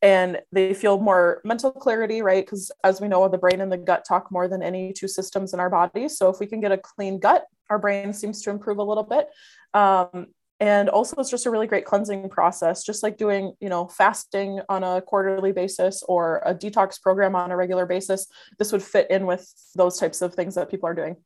and 0.00 0.40
they 0.52 0.72
feel 0.72 0.98
more 0.98 1.40
mental 1.44 1.70
clarity, 1.70 2.22
right? 2.22 2.44
Because 2.44 2.70
as 2.82 3.00
we 3.00 3.08
know, 3.08 3.28
the 3.28 3.38
brain 3.38 3.60
and 3.60 3.70
the 3.70 3.76
gut 3.76 4.04
talk 4.06 4.30
more 4.30 4.48
than 4.48 4.62
any 4.62 4.92
two 4.92 5.08
systems 5.08 5.52
in 5.52 5.60
our 5.60 5.68
body. 5.68 6.08
So 6.08 6.30
if 6.30 6.40
we 6.40 6.46
can 6.46 6.60
get 6.60 6.72
a 6.72 6.78
clean 6.78 7.18
gut, 7.18 7.44
our 7.68 7.78
brain 7.78 8.12
seems 8.12 8.42
to 8.42 8.50
improve 8.50 8.78
a 8.78 8.82
little 8.82 9.02
bit. 9.02 9.28
Um, 9.74 10.28
and 10.58 10.88
also 10.88 11.16
it's 11.18 11.30
just 11.30 11.46
a 11.46 11.50
really 11.50 11.66
great 11.66 11.84
cleansing 11.84 12.28
process 12.30 12.82
just 12.84 13.02
like 13.02 13.16
doing 13.16 13.52
you 13.60 13.68
know 13.68 13.86
fasting 13.86 14.60
on 14.68 14.82
a 14.82 15.02
quarterly 15.02 15.52
basis 15.52 16.02
or 16.08 16.42
a 16.46 16.54
detox 16.54 17.00
program 17.00 17.34
on 17.34 17.50
a 17.50 17.56
regular 17.56 17.86
basis 17.86 18.26
this 18.58 18.72
would 18.72 18.82
fit 18.82 19.10
in 19.10 19.26
with 19.26 19.52
those 19.74 19.98
types 19.98 20.22
of 20.22 20.34
things 20.34 20.54
that 20.54 20.70
people 20.70 20.88
are 20.88 20.94
doing 20.94 21.16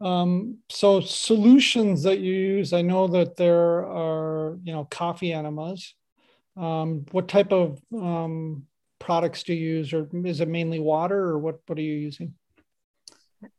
um, 0.00 0.58
so 0.68 1.00
solutions 1.00 2.04
that 2.04 2.20
you 2.20 2.32
use, 2.32 2.72
I 2.72 2.82
know 2.82 3.08
that 3.08 3.36
there 3.36 3.84
are, 3.84 4.58
you 4.62 4.72
know, 4.72 4.84
coffee 4.84 5.32
enemas. 5.32 5.94
Um, 6.56 7.04
what 7.10 7.28
type 7.28 7.52
of 7.52 7.80
um, 7.92 8.66
products 8.98 9.42
do 9.42 9.54
you 9.54 9.78
use, 9.78 9.92
or 9.92 10.08
is 10.24 10.40
it 10.40 10.48
mainly 10.48 10.78
water, 10.78 11.18
or 11.18 11.38
what? 11.38 11.60
What 11.66 11.78
are 11.78 11.82
you 11.82 11.94
using? 11.94 12.34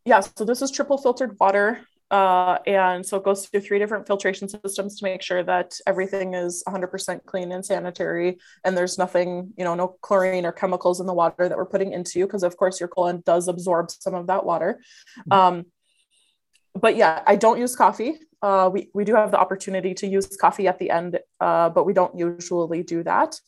Yeah, 0.06 0.20
so 0.22 0.46
this 0.46 0.62
is 0.62 0.72
triple 0.72 0.98
filtered 0.98 1.38
water, 1.40 1.82
uh, 2.12 2.58
and 2.66 3.06
so 3.06 3.18
it 3.18 3.24
goes 3.24 3.46
through 3.46 3.62
three 3.62 3.80
different 3.80 4.08
filtration 4.08 4.50
systems 4.50 4.98
to 4.98 5.06
make 5.06 5.22
sure 5.22 5.44
that 5.44 5.74
everything 5.86 6.34
is 6.34 6.64
100% 6.68 7.26
clean 7.26 7.52
and 7.52 7.66
sanitary, 7.66 8.40
and 8.64 8.76
there's 8.76 8.98
nothing, 8.98 9.54
you 9.58 9.64
know, 9.64 9.76
no 9.76 9.96
chlorine 10.02 10.46
or 10.46 10.52
chemicals 10.52 11.00
in 11.00 11.06
the 11.06 11.14
water 11.14 11.48
that 11.48 11.58
we're 11.58 11.66
putting 11.66 11.94
into 11.94 12.20
you, 12.20 12.26
because 12.26 12.44
of 12.44 12.58
course 12.58 12.80
your 12.80 12.90
colon 12.90 13.22
does 13.26 13.48
absorb 13.48 13.92
some 13.92 14.16
of 14.16 14.28
that 14.28 14.46
water. 14.46 14.82
Mm-hmm. 15.20 15.34
Um, 15.34 15.66
but 16.74 16.96
yeah, 16.96 17.22
I 17.28 17.36
don't 17.36 17.60
use 17.60 17.76
coffee. 17.76 18.20
Uh, 18.42 18.70
we, 18.72 18.90
we 18.94 19.04
do 19.04 19.16
have 19.16 19.32
the 19.32 19.40
opportunity 19.40 19.94
to 19.96 20.08
use 20.08 20.28
coffee 20.38 20.68
at 20.68 20.80
the 20.80 20.90
end, 20.90 21.20
uh, 21.40 21.70
but 21.70 21.86
we 21.86 21.94
don't 21.94 22.18
usually 22.18 22.84
do 22.84 23.04
that. 23.04 23.40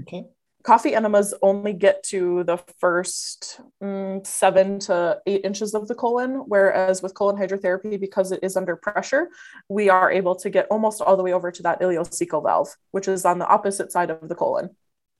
Okay. 0.00 0.24
Coffee 0.64 0.94
enemas 0.94 1.34
only 1.40 1.72
get 1.72 2.02
to 2.02 2.42
the 2.44 2.56
first 2.78 3.60
mm, 3.82 4.26
seven 4.26 4.78
to 4.80 5.18
eight 5.26 5.44
inches 5.44 5.74
of 5.74 5.86
the 5.86 5.94
colon, 5.94 6.44
whereas 6.46 7.00
with 7.00 7.14
colon 7.14 7.36
hydrotherapy, 7.36 7.98
because 7.98 8.32
it 8.32 8.40
is 8.42 8.56
under 8.56 8.74
pressure, 8.76 9.28
we 9.68 9.88
are 9.88 10.10
able 10.10 10.34
to 10.34 10.50
get 10.50 10.66
almost 10.70 11.00
all 11.00 11.16
the 11.16 11.22
way 11.22 11.32
over 11.32 11.52
to 11.52 11.62
that 11.62 11.80
ileocecal 11.80 12.42
valve, 12.42 12.68
which 12.90 13.06
is 13.06 13.24
on 13.24 13.38
the 13.38 13.46
opposite 13.46 13.92
side 13.92 14.10
of 14.10 14.28
the 14.28 14.34
colon. 14.34 14.70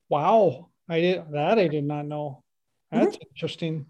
Wow, 0.09 0.71
I 0.89 1.01
did 1.01 1.25
that. 1.33 1.59
I 1.59 1.69
did 1.69 1.85
not 1.85 2.07
know. 2.07 2.43
That's 2.91 3.17
mm-hmm. 3.17 3.29
interesting. 3.33 3.87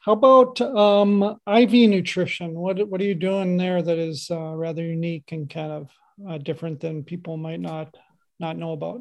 How 0.00 0.12
about 0.12 0.60
um, 0.60 1.38
IV 1.46 1.72
nutrition? 1.90 2.54
What 2.54 2.88
what 2.88 3.00
are 3.00 3.04
you 3.04 3.14
doing 3.14 3.56
there 3.56 3.82
that 3.82 3.98
is 3.98 4.30
uh, 4.30 4.54
rather 4.54 4.82
unique 4.82 5.32
and 5.32 5.48
kind 5.48 5.72
of 5.72 5.90
uh, 6.28 6.38
different 6.38 6.80
than 6.80 7.04
people 7.04 7.36
might 7.36 7.60
not 7.60 7.96
not 8.38 8.56
know 8.56 8.72
about? 8.72 9.00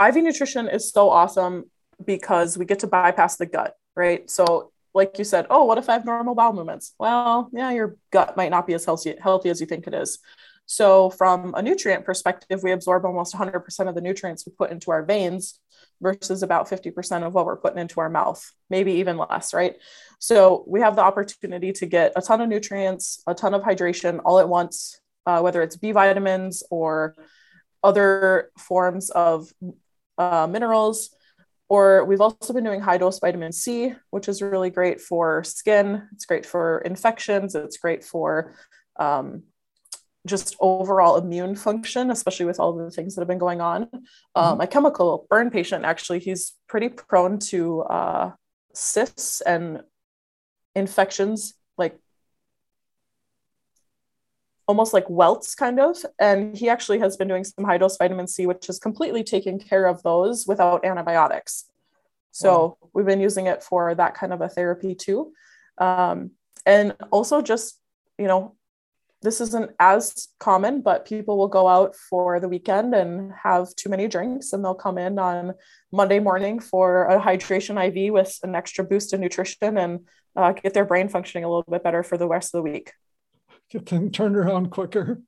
IV 0.00 0.16
nutrition 0.16 0.68
is 0.68 0.90
so 0.90 1.10
awesome 1.10 1.70
because 2.04 2.58
we 2.58 2.64
get 2.64 2.80
to 2.80 2.86
bypass 2.86 3.36
the 3.36 3.46
gut, 3.46 3.74
right? 3.94 4.28
So, 4.30 4.72
like 4.94 5.18
you 5.18 5.24
said, 5.24 5.46
oh, 5.50 5.64
what 5.64 5.78
if 5.78 5.88
I 5.88 5.94
have 5.94 6.04
normal 6.04 6.34
bowel 6.34 6.52
movements? 6.52 6.94
Well, 6.98 7.50
yeah, 7.52 7.70
your 7.72 7.96
gut 8.12 8.36
might 8.36 8.50
not 8.50 8.66
be 8.66 8.74
as 8.74 8.84
healthy 8.84 9.14
healthy 9.20 9.50
as 9.50 9.60
you 9.60 9.66
think 9.66 9.86
it 9.86 9.94
is. 9.94 10.18
So, 10.66 11.10
from 11.10 11.54
a 11.54 11.62
nutrient 11.62 12.04
perspective, 12.04 12.62
we 12.62 12.72
absorb 12.72 13.04
almost 13.04 13.34
100% 13.34 13.88
of 13.88 13.94
the 13.94 14.00
nutrients 14.00 14.46
we 14.46 14.52
put 14.52 14.70
into 14.70 14.90
our 14.90 15.04
veins 15.04 15.60
versus 16.00 16.42
about 16.42 16.68
50% 16.68 17.22
of 17.22 17.34
what 17.34 17.46
we're 17.46 17.56
putting 17.56 17.78
into 17.78 18.00
our 18.00 18.10
mouth, 18.10 18.44
maybe 18.70 18.92
even 18.92 19.16
less, 19.16 19.54
right? 19.54 19.76
So 20.18 20.64
we 20.66 20.80
have 20.80 20.96
the 20.96 21.02
opportunity 21.02 21.72
to 21.72 21.86
get 21.86 22.12
a 22.16 22.22
ton 22.22 22.40
of 22.40 22.48
nutrients, 22.48 23.22
a 23.26 23.34
ton 23.34 23.54
of 23.54 23.62
hydration 23.62 24.20
all 24.24 24.38
at 24.38 24.48
once, 24.48 25.00
uh, 25.26 25.40
whether 25.40 25.62
it's 25.62 25.76
B 25.76 25.92
vitamins 25.92 26.62
or 26.70 27.14
other 27.82 28.50
forms 28.58 29.10
of 29.10 29.52
uh, 30.18 30.46
minerals. 30.50 31.10
Or 31.68 32.04
we've 32.04 32.20
also 32.20 32.52
been 32.52 32.64
doing 32.64 32.80
high 32.80 32.98
dose 32.98 33.18
vitamin 33.18 33.52
C, 33.52 33.94
which 34.10 34.28
is 34.28 34.42
really 34.42 34.70
great 34.70 35.00
for 35.00 35.42
skin. 35.44 36.08
It's 36.12 36.26
great 36.26 36.44
for 36.44 36.80
infections. 36.80 37.54
It's 37.54 37.78
great 37.78 38.04
for 38.04 38.54
um, 38.96 39.44
just 40.26 40.56
overall 40.60 41.16
immune 41.16 41.54
function, 41.56 42.10
especially 42.10 42.46
with 42.46 42.60
all 42.60 42.74
the 42.74 42.90
things 42.90 43.14
that 43.14 43.22
have 43.22 43.28
been 43.28 43.38
going 43.38 43.60
on. 43.60 43.88
Um, 44.34 44.60
a 44.60 44.66
chemical 44.66 45.26
burn 45.28 45.50
patient, 45.50 45.84
actually, 45.84 46.18
he's 46.18 46.52
pretty 46.68 46.88
prone 46.88 47.38
to 47.50 47.82
uh, 47.82 48.30
cysts 48.74 49.40
and 49.40 49.82
infections, 50.74 51.54
like 51.76 51.98
almost 54.66 54.92
like 54.92 55.08
welts, 55.08 55.54
kind 55.54 55.78
of. 55.80 55.96
And 56.18 56.56
he 56.56 56.68
actually 56.68 56.98
has 57.00 57.16
been 57.16 57.28
doing 57.28 57.44
some 57.44 57.64
high 57.64 57.78
dose 57.78 57.96
vitamin 57.96 58.26
C, 58.26 58.46
which 58.46 58.68
is 58.68 58.78
completely 58.78 59.22
taking 59.22 59.58
care 59.58 59.86
of 59.86 60.02
those 60.02 60.46
without 60.46 60.84
antibiotics. 60.84 61.66
So 62.32 62.50
wow. 62.52 62.88
we've 62.92 63.06
been 63.06 63.20
using 63.20 63.46
it 63.46 63.62
for 63.62 63.94
that 63.94 64.14
kind 64.14 64.32
of 64.32 64.40
a 64.40 64.48
therapy 64.48 64.94
too. 64.94 65.32
Um, 65.78 66.32
and 66.66 66.94
also 67.10 67.42
just, 67.42 67.78
you 68.18 68.26
know, 68.26 68.56
this 69.22 69.40
isn't 69.40 69.70
as 69.80 70.28
common, 70.38 70.82
but 70.82 71.06
people 71.06 71.38
will 71.38 71.48
go 71.48 71.66
out 71.66 71.96
for 71.96 72.40
the 72.40 72.48
weekend 72.48 72.94
and 72.94 73.32
have 73.42 73.74
too 73.74 73.88
many 73.88 74.06
drinks, 74.06 74.52
and 74.52 74.62
they'll 74.62 74.74
come 74.74 74.98
in 74.98 75.18
on 75.18 75.54
Monday 75.90 76.18
morning 76.18 76.60
for 76.60 77.06
a 77.06 77.18
hydration 77.18 77.82
IV 77.82 78.12
with 78.12 78.38
an 78.42 78.54
extra 78.54 78.84
boost 78.84 79.14
of 79.14 79.20
nutrition 79.20 79.78
and 79.78 80.00
uh, 80.36 80.52
get 80.52 80.74
their 80.74 80.84
brain 80.84 81.08
functioning 81.08 81.44
a 81.44 81.48
little 81.48 81.64
bit 81.68 81.82
better 81.82 82.02
for 82.02 82.18
the 82.18 82.28
rest 82.28 82.54
of 82.54 82.58
the 82.58 82.70
week. 82.70 82.92
Get 83.70 83.86
them 83.86 84.10
turned 84.10 84.36
around 84.36 84.70
quicker. 84.70 85.22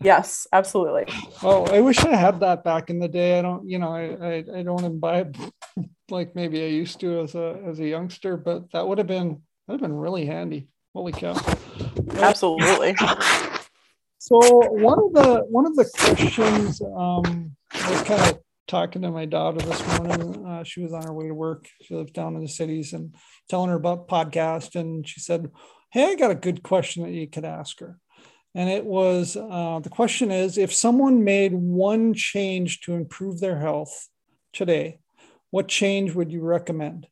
yes, 0.00 0.46
absolutely. 0.52 1.12
Oh, 1.42 1.64
I 1.66 1.80
wish 1.80 1.98
I 2.04 2.14
had 2.14 2.40
that 2.40 2.62
back 2.62 2.90
in 2.90 3.00
the 3.00 3.08
day. 3.08 3.38
I 3.38 3.42
don't, 3.42 3.68
you 3.68 3.78
know, 3.78 3.92
I 3.92 4.04
I, 4.04 4.58
I 4.58 4.62
don't 4.62 4.84
imbibe 4.84 5.36
like 6.10 6.34
maybe 6.34 6.62
I 6.62 6.68
used 6.68 7.00
to 7.00 7.20
as 7.20 7.34
a 7.34 7.60
as 7.66 7.80
a 7.80 7.86
youngster, 7.86 8.36
but 8.36 8.70
that 8.72 8.86
would 8.86 8.98
have 8.98 9.06
been 9.06 9.42
that 9.66 9.72
would 9.72 9.80
have 9.80 9.90
been 9.90 9.98
really 9.98 10.26
handy. 10.26 10.68
Holy 10.94 11.12
cow. 11.12 11.36
Absolutely. 12.14 12.96
So 14.22 14.36
one 14.38 14.98
of 14.98 15.12
the 15.14 15.46
one 15.48 15.64
of 15.64 15.74
the 15.76 15.90
questions 15.98 16.82
um, 16.82 17.56
I 17.72 17.90
was 17.90 18.02
kind 18.02 18.20
of 18.20 18.38
talking 18.68 19.00
to 19.02 19.10
my 19.10 19.24
daughter 19.24 19.58
this 19.58 19.98
morning. 19.98 20.46
Uh, 20.46 20.62
she 20.62 20.82
was 20.82 20.92
on 20.92 21.02
her 21.02 21.12
way 21.12 21.26
to 21.26 21.34
work. 21.34 21.66
She 21.82 21.94
lives 21.94 22.12
down 22.12 22.36
in 22.36 22.42
the 22.42 22.48
cities 22.48 22.92
and 22.92 23.14
telling 23.48 23.70
her 23.70 23.76
about 23.76 24.08
podcast. 24.08 24.78
And 24.78 25.08
she 25.08 25.20
said, 25.20 25.50
Hey, 25.92 26.12
I 26.12 26.14
got 26.14 26.30
a 26.30 26.36
good 26.36 26.62
question 26.62 27.02
that 27.02 27.10
you 27.10 27.26
could 27.26 27.44
ask 27.44 27.80
her. 27.80 27.98
And 28.54 28.70
it 28.70 28.84
was 28.84 29.36
uh, 29.36 29.80
the 29.82 29.88
question 29.88 30.30
is 30.30 30.56
if 30.56 30.72
someone 30.72 31.24
made 31.24 31.52
one 31.52 32.14
change 32.14 32.80
to 32.82 32.94
improve 32.94 33.40
their 33.40 33.58
health 33.58 34.08
today, 34.52 35.00
what 35.50 35.66
change 35.66 36.14
would 36.14 36.30
you 36.30 36.42
recommend? 36.42 37.08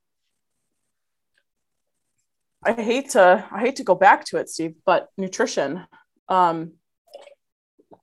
I 2.64 2.72
hate 2.72 3.10
to 3.10 3.44
I 3.50 3.60
hate 3.60 3.76
to 3.76 3.84
go 3.84 3.96
back 3.96 4.24
to 4.26 4.36
it, 4.36 4.48
Steve, 4.48 4.74
but 4.86 5.08
nutrition. 5.16 5.84
Um, 6.28 6.74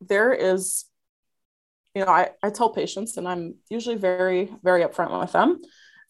there 0.02 0.34
is, 0.34 0.86
you 1.94 2.04
know, 2.04 2.12
I, 2.12 2.32
I 2.44 2.50
tell 2.50 2.70
patients, 2.70 3.16
and 3.16 3.28
I'm 3.28 3.56
usually 3.70 3.96
very, 3.96 4.52
very 4.64 4.84
upfront 4.84 5.18
with 5.20 5.32
them. 5.32 5.62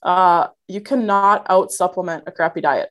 Uh, 0.01 0.47
you 0.67 0.81
cannot 0.81 1.45
out 1.49 1.71
supplement 1.71 2.23
a 2.27 2.31
crappy 2.31 2.61
diet. 2.61 2.89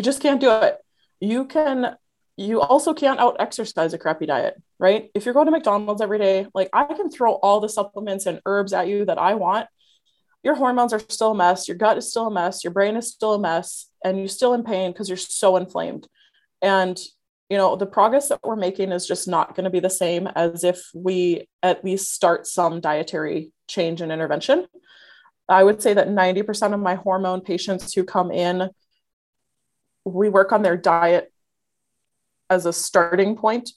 You 0.00 0.02
just 0.02 0.22
can't 0.22 0.40
do 0.40 0.50
it. 0.50 0.78
You 1.20 1.44
can 1.44 1.94
you 2.38 2.62
also 2.62 2.94
can't 2.94 3.20
out 3.20 3.36
exercise 3.38 3.92
a 3.92 3.98
crappy 3.98 4.24
diet, 4.24 4.54
right? 4.78 5.10
If 5.14 5.26
you're 5.26 5.34
going 5.34 5.44
to 5.44 5.50
McDonald's 5.50 6.00
every 6.00 6.16
day, 6.16 6.46
like 6.54 6.70
I 6.72 6.84
can 6.84 7.10
throw 7.10 7.34
all 7.34 7.60
the 7.60 7.68
supplements 7.68 8.24
and 8.24 8.40
herbs 8.46 8.72
at 8.72 8.88
you 8.88 9.04
that 9.04 9.18
I 9.18 9.34
want. 9.34 9.66
Your 10.42 10.54
hormones 10.54 10.94
are 10.94 11.00
still 11.00 11.32
a 11.32 11.34
mess, 11.34 11.68
your 11.68 11.76
gut 11.76 11.98
is 11.98 12.08
still 12.08 12.28
a 12.28 12.30
mess, 12.30 12.64
your 12.64 12.72
brain 12.72 12.96
is 12.96 13.10
still 13.10 13.34
a 13.34 13.38
mess, 13.38 13.90
and 14.02 14.16
you're 14.16 14.28
still 14.28 14.54
in 14.54 14.64
pain 14.64 14.90
because 14.90 15.10
you're 15.10 15.18
so 15.18 15.58
inflamed. 15.58 16.08
And 16.62 16.98
you 17.50 17.58
know, 17.58 17.76
the 17.76 17.84
progress 17.84 18.30
that 18.30 18.40
we're 18.42 18.56
making 18.56 18.92
is 18.92 19.06
just 19.06 19.28
not 19.28 19.54
going 19.54 19.64
to 19.64 19.70
be 19.70 19.80
the 19.80 19.90
same 19.90 20.28
as 20.28 20.64
if 20.64 20.80
we 20.94 21.46
at 21.62 21.84
least 21.84 22.14
start 22.14 22.46
some 22.46 22.80
dietary 22.80 23.52
change 23.68 24.00
and 24.00 24.10
intervention. 24.10 24.66
I 25.46 25.62
would 25.62 25.82
say 25.82 25.92
that 25.92 26.08
90% 26.08 26.72
of 26.72 26.80
my 26.80 26.94
hormone 26.94 27.42
patients 27.42 27.92
who 27.92 28.04
come 28.04 28.30
in, 28.30 28.70
we 30.04 30.28
work 30.28 30.52
on 30.52 30.62
their 30.62 30.76
diet 30.76 31.32
as 32.48 32.66
a 32.66 32.72
starting 32.72 33.36
point, 33.36 33.70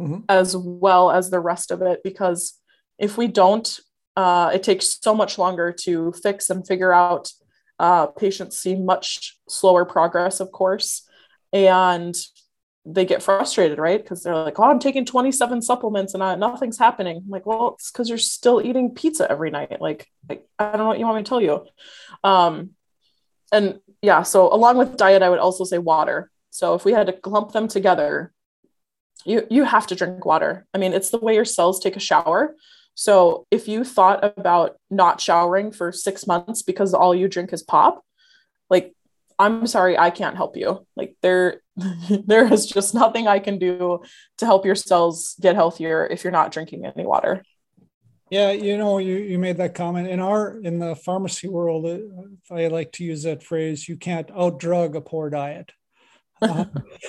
mm-hmm. 0.00 0.20
as 0.28 0.56
well 0.56 1.10
as 1.10 1.30
the 1.30 1.40
rest 1.40 1.70
of 1.70 1.82
it. 1.82 2.00
Because 2.02 2.58
if 2.98 3.16
we 3.16 3.28
don't, 3.28 3.80
uh, 4.16 4.50
it 4.52 4.62
takes 4.62 4.98
so 5.00 5.14
much 5.14 5.38
longer 5.38 5.72
to 5.72 6.12
fix 6.22 6.50
and 6.50 6.66
figure 6.66 6.92
out 6.92 7.32
uh, 7.78 8.06
patients 8.06 8.58
see 8.58 8.74
much 8.74 9.38
slower 9.48 9.86
progress, 9.86 10.40
of 10.40 10.52
course, 10.52 11.08
and 11.52 12.14
they 12.84 13.04
get 13.04 13.22
frustrated, 13.22 13.78
right? 13.78 14.02
Because 14.02 14.22
they're 14.22 14.34
like, 14.34 14.58
"Oh, 14.58 14.64
I'm 14.64 14.78
taking 14.78 15.04
27 15.04 15.62
supplements 15.62 16.14
and 16.14 16.22
I, 16.22 16.34
nothing's 16.34 16.78
happening." 16.78 17.18
I'm 17.18 17.30
like, 17.30 17.46
"Well, 17.46 17.74
it's 17.74 17.90
because 17.90 18.08
you're 18.08 18.18
still 18.18 18.60
eating 18.60 18.94
pizza 18.94 19.30
every 19.30 19.50
night." 19.50 19.80
Like, 19.80 20.06
like, 20.28 20.46
I 20.58 20.70
don't 20.70 20.78
know 20.78 20.86
what 20.86 20.98
you 20.98 21.06
want 21.06 21.18
me 21.18 21.22
to 21.22 21.28
tell 21.28 21.40
you. 21.40 21.66
Um, 22.22 22.70
and 23.52 23.80
yeah, 24.02 24.22
so 24.22 24.52
along 24.52 24.78
with 24.78 24.96
diet, 24.96 25.22
I 25.22 25.30
would 25.30 25.38
also 25.38 25.64
say 25.64 25.78
water. 25.78 26.30
So 26.50 26.74
if 26.74 26.84
we 26.84 26.92
had 26.92 27.06
to 27.06 27.12
clump 27.12 27.52
them 27.52 27.68
together, 27.68 28.32
you 29.24 29.46
you 29.50 29.64
have 29.64 29.86
to 29.88 29.94
drink 29.94 30.24
water. 30.24 30.66
I 30.74 30.78
mean, 30.78 30.92
it's 30.92 31.10
the 31.10 31.18
way 31.18 31.34
your 31.34 31.44
cells 31.44 31.80
take 31.80 31.96
a 31.96 32.00
shower. 32.00 32.54
So 32.94 33.46
if 33.50 33.68
you 33.68 33.84
thought 33.84 34.24
about 34.36 34.76
not 34.90 35.20
showering 35.20 35.72
for 35.72 35.92
six 35.92 36.26
months 36.26 36.62
because 36.62 36.92
all 36.92 37.14
you 37.14 37.28
drink 37.28 37.52
is 37.52 37.62
pop, 37.62 38.04
like 38.68 38.94
I'm 39.38 39.66
sorry, 39.66 39.96
I 39.96 40.10
can't 40.10 40.36
help 40.36 40.56
you. 40.56 40.86
Like 40.96 41.16
there, 41.22 41.62
there 42.26 42.52
is 42.52 42.66
just 42.66 42.94
nothing 42.94 43.26
I 43.26 43.38
can 43.38 43.58
do 43.58 44.02
to 44.38 44.46
help 44.46 44.66
your 44.66 44.74
cells 44.74 45.34
get 45.40 45.54
healthier 45.54 46.06
if 46.06 46.24
you're 46.24 46.30
not 46.30 46.52
drinking 46.52 46.84
any 46.84 47.06
water. 47.06 47.42
Yeah, 48.30 48.52
you 48.52 48.78
know, 48.78 48.98
you, 48.98 49.16
you 49.16 49.38
made 49.38 49.56
that 49.56 49.74
comment 49.74 50.06
in 50.08 50.20
our 50.20 50.58
in 50.60 50.78
the 50.78 50.94
pharmacy 50.94 51.48
world. 51.48 51.84
Uh, 51.86 52.54
I 52.54 52.68
like 52.68 52.92
to 52.92 53.04
use 53.04 53.24
that 53.24 53.42
phrase: 53.42 53.88
"You 53.88 53.96
can't 53.96 54.28
outdrug 54.28 54.94
a 54.96 55.00
poor 55.00 55.30
diet." 55.30 55.72
Uh, 56.42 56.66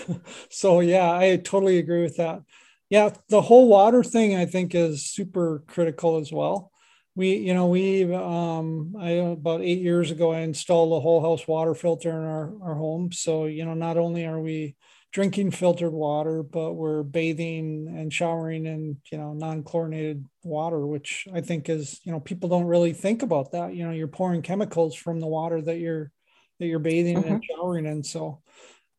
so 0.50 0.82
yeah, 0.82 1.12
I 1.12 1.38
totally 1.38 1.78
agree 1.80 2.04
with 2.04 2.18
that. 2.18 2.44
Yeah, 2.90 3.12
the 3.30 3.42
whole 3.42 3.68
water 3.70 4.04
thing 4.04 4.36
I 4.36 4.46
think 4.46 4.76
is 4.76 5.06
super 5.06 5.64
critical 5.68 6.18
as 6.18 6.32
well. 6.34 6.72
We, 7.16 7.36
you 7.38 7.54
know, 7.54 7.68
we 7.68 8.14
um, 8.14 8.96
I 9.00 9.12
about 9.12 9.62
eight 9.62 9.80
years 9.82 10.12
ago 10.12 10.34
I 10.34 10.42
installed 10.42 10.94
a 10.94 11.00
whole 11.02 11.22
house 11.22 11.48
water 11.48 11.76
filter 11.76 12.10
in 12.10 12.26
our 12.26 12.54
our 12.64 12.76
home. 12.76 13.12
So 13.14 13.46
you 13.46 13.66
know, 13.66 13.74
not 13.76 13.98
only 13.98 14.26
are 14.26 14.40
we 14.42 14.76
drinking 15.12 15.52
filtered 15.52 15.92
water, 15.92 16.42
but 16.42 16.74
we're 16.74 17.04
bathing 17.04 17.94
and 17.98 18.14
showering 18.14 18.66
in, 18.66 18.98
you 19.12 19.18
know, 19.18 19.34
non-chlorinated 19.34 20.26
water, 20.44 20.86
which 20.86 21.28
I 21.34 21.42
think 21.42 21.68
is, 21.68 22.00
you 22.04 22.12
know, 22.12 22.20
people 22.20 22.48
don't 22.48 22.66
really 22.66 22.94
think 22.94 23.22
about 23.22 23.52
that. 23.52 23.76
You 23.76 23.86
know, 23.86 23.92
you're 23.92 24.08
pouring 24.08 24.42
chemicals 24.42 24.96
from 24.96 25.20
the 25.20 25.28
water 25.28 25.62
that 25.62 25.80
you're 25.80 26.12
that 26.60 26.68
you're 26.68 26.80
bathing 26.80 27.18
mm-hmm. 27.18 27.34
and 27.34 27.44
showering 27.44 27.86
in. 27.86 28.04
So 28.04 28.42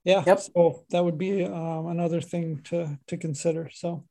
yeah, 0.04 0.22
yep. 0.26 0.40
so 0.40 0.84
that 0.90 1.04
would 1.04 1.16
be 1.16 1.44
um, 1.44 1.86
another 1.86 2.20
thing 2.20 2.60
to 2.64 2.98
to 3.06 3.16
consider. 3.16 3.70
So 3.72 4.04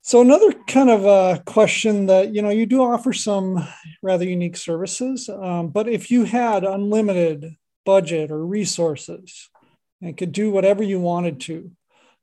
so 0.00 0.20
another 0.20 0.52
kind 0.66 0.90
of 0.90 1.04
a 1.04 1.42
question 1.44 2.06
that 2.06 2.34
you 2.34 2.42
know 2.42 2.50
you 2.50 2.66
do 2.66 2.82
offer 2.82 3.12
some 3.12 3.66
rather 4.02 4.24
unique 4.24 4.56
services, 4.56 5.28
um, 5.28 5.68
but 5.68 5.88
if 5.88 6.10
you 6.10 6.24
had 6.24 6.64
unlimited 6.64 7.56
budget 7.84 8.30
or 8.30 8.44
resources, 8.44 9.50
and 10.04 10.16
could 10.16 10.32
do 10.32 10.50
whatever 10.50 10.82
you 10.82 11.00
wanted 11.00 11.40
to. 11.40 11.70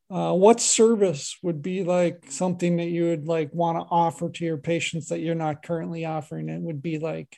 Uh, 0.09 0.33
what 0.33 0.59
service 0.59 1.37
would 1.41 1.61
be 1.61 1.83
like 1.83 2.25
something 2.29 2.77
that 2.77 2.89
you 2.89 3.05
would 3.05 3.27
like 3.27 3.53
want 3.53 3.77
to 3.77 3.87
offer 3.89 4.29
to 4.29 4.45
your 4.45 4.57
patients 4.57 5.07
that 5.07 5.19
you're 5.19 5.35
not 5.35 5.63
currently 5.63 6.05
offering? 6.05 6.49
It 6.49 6.61
would 6.61 6.81
be 6.81 6.99
like, 6.99 7.37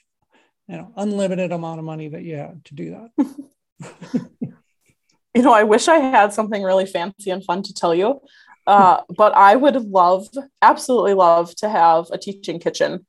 you 0.68 0.78
know, 0.78 0.92
unlimited 0.98 1.52
amount 1.52 1.80
of 1.80 1.86
money 1.86 2.10
that 2.10 2.24
you 2.24 2.36
had 2.36 2.66
to 2.66 2.76
do 2.76 2.92
that. 2.92 3.36
you 5.34 5.42
know, 5.42 5.54
I 5.54 5.64
wish 5.64 5.88
I 5.88 5.98
had 5.98 6.34
something 6.34 6.62
really 6.62 6.86
fancy 6.86 7.30
and 7.30 7.44
fun 7.44 7.64
to 7.64 7.74
tell 7.74 7.94
you, 7.96 8.22
uh, 8.68 9.02
but 9.16 9.34
I 9.36 9.56
would 9.56 9.76
love, 9.76 10.28
absolutely 10.62 11.14
love 11.14 11.56
to 11.58 11.70
have 11.70 12.08
a 12.12 12.18
teaching 12.18 12.60
kitchen. 12.60 13.06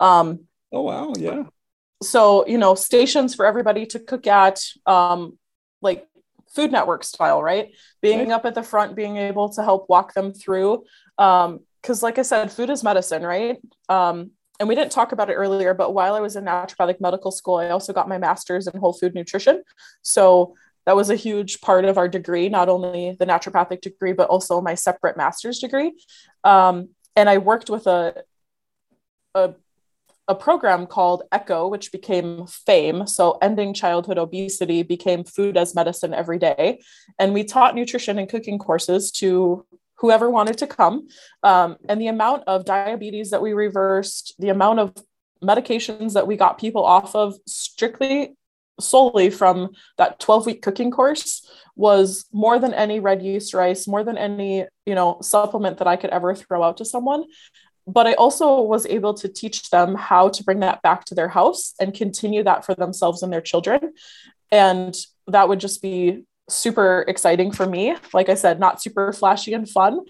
Um, 0.00 0.46
oh 0.72 0.82
wow, 0.82 1.12
yeah. 1.16 1.44
So 2.02 2.46
you 2.46 2.58
know, 2.58 2.74
stations 2.74 3.34
for 3.34 3.46
everybody 3.46 3.86
to 3.86 4.00
cook 4.00 4.26
at, 4.26 4.60
um, 4.86 5.38
like 5.80 6.06
Food 6.54 6.72
Network 6.72 7.04
style, 7.04 7.42
right? 7.42 7.72
Being 8.00 8.28
right. 8.28 8.30
up 8.30 8.44
at 8.44 8.54
the 8.54 8.62
front, 8.62 8.96
being 8.96 9.16
able 9.16 9.48
to 9.50 9.62
help 9.62 9.88
walk 9.88 10.14
them 10.14 10.32
through. 10.32 10.84
Because, 11.16 12.02
um, 12.02 12.06
like 12.06 12.18
I 12.18 12.22
said, 12.22 12.52
food 12.52 12.70
is 12.70 12.82
medicine, 12.82 13.22
right? 13.22 13.58
Um, 13.88 14.32
and 14.60 14.68
we 14.68 14.74
didn't 14.74 14.92
talk 14.92 15.12
about 15.12 15.30
it 15.30 15.34
earlier, 15.34 15.74
but 15.74 15.92
while 15.92 16.14
I 16.14 16.20
was 16.20 16.36
in 16.36 16.44
naturopathic 16.44 17.00
medical 17.00 17.30
school, 17.30 17.56
I 17.56 17.70
also 17.70 17.92
got 17.92 18.08
my 18.08 18.18
master's 18.18 18.66
in 18.66 18.78
whole 18.78 18.92
food 18.92 19.14
nutrition. 19.14 19.62
So 20.02 20.54
that 20.86 20.94
was 20.94 21.10
a 21.10 21.16
huge 21.16 21.60
part 21.60 21.84
of 21.84 21.98
our 21.98 22.08
degree, 22.08 22.48
not 22.48 22.68
only 22.68 23.16
the 23.18 23.26
naturopathic 23.26 23.80
degree, 23.80 24.12
but 24.12 24.28
also 24.28 24.60
my 24.60 24.74
separate 24.74 25.16
master's 25.16 25.58
degree. 25.58 25.92
Um, 26.44 26.90
and 27.16 27.28
I 27.28 27.38
worked 27.38 27.70
with 27.70 27.86
a, 27.86 28.22
a 29.34 29.54
a 30.32 30.34
program 30.34 30.86
called 30.86 31.22
ECHO, 31.30 31.68
which 31.68 31.92
became 31.92 32.46
FAME. 32.46 33.06
So, 33.06 33.38
Ending 33.42 33.74
Childhood 33.74 34.18
Obesity 34.18 34.82
became 34.82 35.24
food 35.24 35.56
as 35.56 35.74
medicine 35.74 36.14
every 36.14 36.38
day. 36.38 36.80
And 37.18 37.34
we 37.34 37.44
taught 37.44 37.74
nutrition 37.74 38.18
and 38.18 38.28
cooking 38.28 38.58
courses 38.58 39.12
to 39.12 39.66
whoever 39.98 40.30
wanted 40.30 40.58
to 40.58 40.66
come. 40.66 41.06
Um, 41.42 41.76
and 41.88 42.00
the 42.00 42.08
amount 42.08 42.44
of 42.46 42.64
diabetes 42.64 43.30
that 43.30 43.42
we 43.42 43.52
reversed, 43.52 44.34
the 44.38 44.48
amount 44.48 44.80
of 44.80 44.94
medications 45.44 46.14
that 46.14 46.26
we 46.26 46.36
got 46.36 46.58
people 46.58 46.84
off 46.84 47.14
of 47.14 47.34
strictly 47.46 48.34
solely 48.80 49.28
from 49.28 49.70
that 49.98 50.18
12 50.18 50.46
week 50.46 50.62
cooking 50.62 50.90
course 50.90 51.46
was 51.76 52.24
more 52.32 52.58
than 52.58 52.74
any 52.74 53.00
red 53.00 53.22
yeast 53.22 53.54
rice 53.54 53.86
more 53.86 54.02
than 54.02 54.16
any 54.16 54.64
you 54.86 54.94
know 54.94 55.18
supplement 55.20 55.78
that 55.78 55.86
i 55.86 55.96
could 55.96 56.10
ever 56.10 56.34
throw 56.34 56.62
out 56.62 56.78
to 56.78 56.84
someone 56.84 57.24
but 57.86 58.06
I 58.06 58.14
also 58.14 58.60
was 58.60 58.86
able 58.86 59.14
to 59.14 59.28
teach 59.28 59.70
them 59.70 59.94
how 59.94 60.28
to 60.28 60.44
bring 60.44 60.60
that 60.60 60.82
back 60.82 61.04
to 61.06 61.14
their 61.14 61.28
house 61.28 61.74
and 61.80 61.94
continue 61.94 62.42
that 62.44 62.64
for 62.64 62.74
themselves 62.74 63.22
and 63.22 63.32
their 63.32 63.40
children. 63.40 63.92
And 64.50 64.94
that 65.26 65.48
would 65.48 65.60
just 65.60 65.82
be 65.82 66.24
super 66.48 67.04
exciting 67.08 67.52
for 67.52 67.66
me. 67.66 67.96
Like 68.12 68.28
I 68.28 68.34
said, 68.34 68.60
not 68.60 68.82
super 68.82 69.12
flashy 69.12 69.54
and 69.54 69.68
fun. 69.68 70.00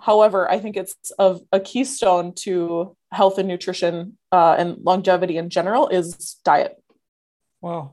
However, 0.00 0.50
I 0.50 0.58
think 0.58 0.76
it's 0.76 0.96
of 1.18 1.40
a 1.52 1.60
keystone 1.60 2.34
to 2.36 2.96
health 3.12 3.38
and 3.38 3.48
nutrition 3.48 4.18
uh, 4.32 4.56
and 4.58 4.78
longevity 4.82 5.36
in 5.36 5.50
general 5.50 5.88
is 5.88 6.36
diet. 6.44 6.82
Wow. 7.60 7.92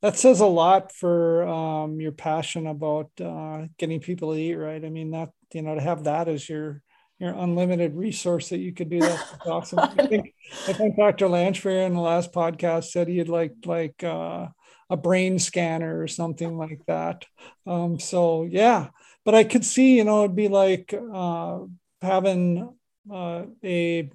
That 0.00 0.16
says 0.16 0.40
a 0.40 0.46
lot 0.46 0.90
for 0.92 1.46
um, 1.46 2.00
your 2.00 2.12
passion 2.12 2.66
about 2.66 3.10
uh, 3.20 3.66
getting 3.78 4.00
people 4.00 4.32
to 4.32 4.38
eat 4.38 4.54
right. 4.54 4.84
I 4.84 4.88
mean, 4.88 5.12
that, 5.12 5.30
you 5.52 5.62
know, 5.62 5.76
to 5.76 5.80
have 5.80 6.04
that 6.04 6.26
as 6.26 6.48
your 6.48 6.82
your 7.18 7.34
unlimited 7.34 7.94
resource 7.94 8.48
that 8.48 8.58
you 8.58 8.72
could 8.72 8.90
do 8.90 9.00
that. 9.00 9.24
That's 9.30 9.46
awesome. 9.46 9.78
I 9.78 10.06
think 10.06 10.34
I 10.68 10.72
think 10.72 10.96
Dr. 10.96 11.26
Lanchfair 11.26 11.86
in 11.86 11.94
the 11.94 12.00
last 12.00 12.32
podcast 12.32 12.86
said 12.86 13.08
he'd 13.08 13.28
like 13.28 13.54
like 13.64 14.02
uh, 14.02 14.48
a 14.90 14.96
brain 14.96 15.38
scanner 15.38 16.00
or 16.00 16.08
something 16.08 16.56
like 16.58 16.80
that. 16.86 17.24
Um, 17.66 17.98
so 17.98 18.44
yeah, 18.44 18.88
but 19.24 19.34
I 19.34 19.44
could 19.44 19.64
see 19.64 19.96
you 19.96 20.04
know 20.04 20.24
it'd 20.24 20.36
be 20.36 20.48
like 20.48 20.92
uh, 20.92 21.60
having 22.00 22.74
uh, 23.10 23.44
a 23.64 24.10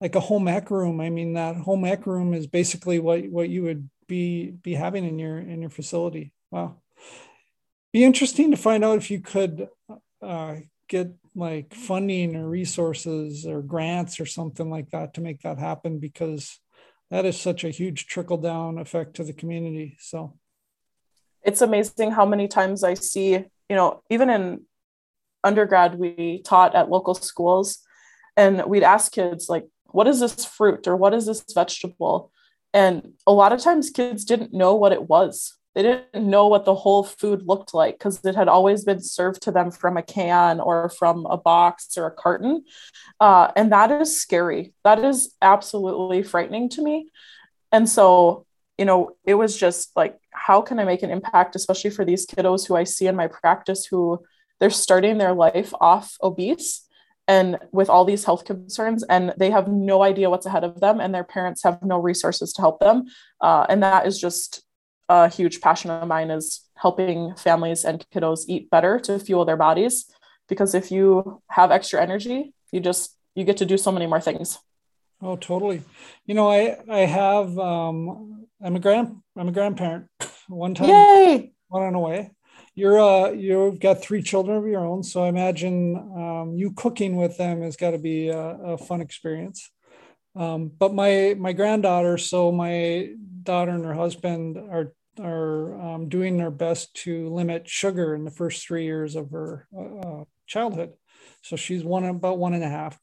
like 0.00 0.14
a 0.14 0.20
home 0.20 0.48
ec 0.48 0.70
room. 0.70 1.00
I 1.00 1.10
mean 1.10 1.34
that 1.34 1.56
home 1.56 1.84
ec 1.84 2.06
room 2.06 2.34
is 2.34 2.46
basically 2.46 2.98
what 2.98 3.26
what 3.28 3.48
you 3.48 3.64
would 3.64 3.88
be 4.08 4.50
be 4.50 4.74
having 4.74 5.04
in 5.04 5.18
your 5.18 5.38
in 5.38 5.60
your 5.60 5.70
facility. 5.70 6.32
Wow, 6.50 6.76
be 7.92 8.04
interesting 8.04 8.50
to 8.50 8.56
find 8.56 8.84
out 8.84 8.98
if 8.98 9.10
you 9.10 9.20
could 9.20 9.68
uh, 10.22 10.56
get 10.88 11.12
like 11.36 11.74
funding 11.74 12.34
or 12.34 12.48
resources 12.48 13.46
or 13.46 13.62
grants 13.62 14.18
or 14.18 14.26
something 14.26 14.70
like 14.70 14.90
that 14.90 15.14
to 15.14 15.20
make 15.20 15.42
that 15.42 15.58
happen 15.58 15.98
because 15.98 16.58
that 17.10 17.24
is 17.24 17.38
such 17.38 17.62
a 17.62 17.70
huge 17.70 18.06
trickle 18.06 18.38
down 18.38 18.78
effect 18.78 19.14
to 19.16 19.24
the 19.24 19.32
community. 19.32 19.96
So 20.00 20.38
it's 21.42 21.60
amazing 21.60 22.10
how 22.10 22.26
many 22.26 22.48
times 22.48 22.82
i 22.82 22.92
see 22.94 23.30
you 23.30 23.76
know 23.76 24.02
even 24.10 24.28
in 24.28 24.62
undergrad 25.44 25.96
we 25.96 26.42
taught 26.42 26.74
at 26.74 26.90
local 26.90 27.14
schools 27.14 27.78
and 28.36 28.64
we'd 28.66 28.82
ask 28.82 29.12
kids 29.12 29.48
like 29.48 29.66
what 29.96 30.06
is 30.06 30.20
this 30.20 30.44
fruit 30.44 30.86
or 30.86 30.94
what 30.94 31.14
is 31.14 31.24
this 31.26 31.42
vegetable? 31.54 32.30
And 32.74 33.14
a 33.26 33.32
lot 33.32 33.52
of 33.52 33.60
times 33.60 33.88
kids 33.88 34.26
didn't 34.26 34.52
know 34.52 34.74
what 34.74 34.92
it 34.92 35.08
was 35.08 35.56
they 35.76 35.82
didn't 35.82 36.30
know 36.30 36.46
what 36.46 36.64
the 36.64 36.74
whole 36.74 37.04
food 37.04 37.42
looked 37.42 37.74
like 37.74 37.98
because 37.98 38.24
it 38.24 38.34
had 38.34 38.48
always 38.48 38.82
been 38.82 39.02
served 39.02 39.42
to 39.42 39.50
them 39.50 39.70
from 39.70 39.98
a 39.98 40.02
can 40.02 40.58
or 40.58 40.88
from 40.88 41.26
a 41.26 41.36
box 41.36 41.98
or 41.98 42.06
a 42.06 42.10
carton. 42.10 42.64
Uh, 43.20 43.52
and 43.54 43.70
that 43.72 43.90
is 43.92 44.18
scary. 44.18 44.72
That 44.84 45.04
is 45.04 45.34
absolutely 45.42 46.22
frightening 46.22 46.70
to 46.70 46.82
me. 46.82 47.10
And 47.72 47.86
so, 47.86 48.46
you 48.78 48.86
know, 48.86 49.16
it 49.26 49.34
was 49.34 49.54
just 49.54 49.94
like, 49.94 50.18
how 50.30 50.62
can 50.62 50.78
I 50.78 50.84
make 50.84 51.02
an 51.02 51.10
impact, 51.10 51.54
especially 51.56 51.90
for 51.90 52.06
these 52.06 52.26
kiddos 52.26 52.66
who 52.66 52.74
I 52.74 52.84
see 52.84 53.06
in 53.06 53.14
my 53.14 53.26
practice 53.26 53.84
who 53.84 54.24
they're 54.58 54.70
starting 54.70 55.18
their 55.18 55.34
life 55.34 55.74
off 55.78 56.16
obese 56.22 56.86
and 57.28 57.58
with 57.70 57.90
all 57.90 58.06
these 58.06 58.24
health 58.24 58.46
concerns 58.46 59.02
and 59.02 59.34
they 59.36 59.50
have 59.50 59.68
no 59.68 60.02
idea 60.02 60.30
what's 60.30 60.46
ahead 60.46 60.64
of 60.64 60.80
them 60.80 61.00
and 61.00 61.14
their 61.14 61.24
parents 61.24 61.62
have 61.64 61.82
no 61.82 61.98
resources 61.98 62.52
to 62.54 62.62
help 62.62 62.78
them 62.78 63.04
uh, 63.40 63.66
and 63.68 63.82
that 63.82 64.06
is 64.06 64.18
just 64.18 64.62
a 65.08 65.28
huge 65.28 65.60
passion 65.60 65.90
of 65.90 66.06
mine 66.08 66.30
is 66.30 66.62
helping 66.76 67.34
families 67.36 67.84
and 67.84 68.04
kiddos 68.12 68.44
eat 68.48 68.70
better 68.70 68.98
to 69.00 69.18
fuel 69.18 69.44
their 69.44 69.56
bodies 69.56 70.06
because 70.48 70.74
if 70.74 70.90
you 70.90 71.42
have 71.48 71.70
extra 71.70 72.00
energy 72.00 72.52
you 72.72 72.80
just 72.80 73.16
you 73.34 73.44
get 73.44 73.58
to 73.58 73.66
do 73.66 73.76
so 73.76 73.92
many 73.92 74.06
more 74.06 74.20
things. 74.20 74.58
Oh 75.22 75.36
totally. 75.36 75.82
You 76.26 76.34
know 76.34 76.50
i 76.50 76.76
i 76.90 77.00
have 77.00 77.58
um 77.58 78.46
i'm 78.62 78.76
a 78.76 78.80
grand 78.80 79.16
i'm 79.36 79.48
a 79.48 79.52
grandparent. 79.52 80.06
One 80.48 80.74
time 80.74 80.88
Yay! 80.88 81.52
one 81.68 81.82
on 81.82 81.94
away 81.94 82.30
you're 82.76 83.00
uh 83.00 83.30
you've 83.30 83.80
got 83.80 84.00
three 84.00 84.22
children 84.22 84.56
of 84.56 84.66
your 84.66 84.86
own 84.86 85.02
so 85.02 85.24
i 85.24 85.28
imagine 85.28 85.96
um, 85.96 86.54
you 86.54 86.70
cooking 86.72 87.16
with 87.16 87.36
them 87.36 87.62
has 87.62 87.76
got 87.76 87.90
to 87.90 87.98
be 87.98 88.28
a, 88.28 88.38
a 88.38 88.78
fun 88.78 89.00
experience 89.00 89.70
um, 90.36 90.70
but 90.78 90.94
my 90.94 91.34
my 91.38 91.52
granddaughter 91.52 92.18
so 92.18 92.52
my 92.52 93.10
daughter 93.42 93.72
and 93.72 93.84
her 93.84 93.94
husband 93.94 94.56
are 94.56 94.92
are 95.20 95.80
um, 95.80 96.08
doing 96.08 96.36
their 96.36 96.50
best 96.50 96.94
to 96.94 97.28
limit 97.30 97.68
sugar 97.68 98.14
in 98.14 98.24
the 98.24 98.30
first 98.30 98.66
three 98.66 98.84
years 98.84 99.16
of 99.16 99.30
her 99.30 99.66
uh, 99.78 100.24
childhood. 100.46 100.92
So 101.42 101.56
she's 101.56 101.84
one 101.84 102.04
about 102.04 102.38
one 102.38 102.54
and 102.54 102.64
a 102.64 102.68
half, 102.68 102.98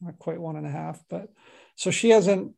not 0.00 0.18
quite 0.18 0.40
one 0.40 0.56
and 0.56 0.66
a 0.66 0.70
half, 0.70 1.02
but 1.08 1.28
so 1.76 1.90
she 1.90 2.10
hasn't. 2.10 2.52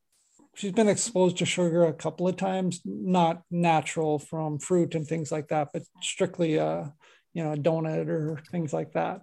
She's 0.55 0.73
been 0.73 0.89
exposed 0.89 1.39
to 1.39 1.47
sugar 1.47 1.85
a 1.85 1.93
couple 1.93 2.27
of 2.27 2.37
times, 2.37 2.81
not 2.85 3.43
natural 3.49 4.19
from 4.19 4.59
fruit 4.59 4.97
and 4.97 5.07
things 5.07 5.31
like 5.31 5.49
that, 5.49 5.69
but 5.73 5.83
strictly 6.03 6.59
uh, 6.59 6.87
you 7.33 7.45
know 7.45 7.53
a 7.53 7.57
donut 7.57 8.09
or 8.09 8.43
things 8.51 8.73
like 8.73 8.93
that. 8.93 9.23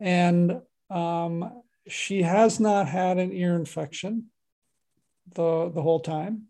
And 0.00 0.60
um, 0.90 1.62
she 1.88 2.22
has 2.22 2.58
not 2.60 2.88
had 2.88 3.18
an 3.18 3.32
ear 3.32 3.54
infection 3.54 4.26
the 5.34 5.70
the 5.74 5.82
whole 5.82 6.00
time, 6.00 6.48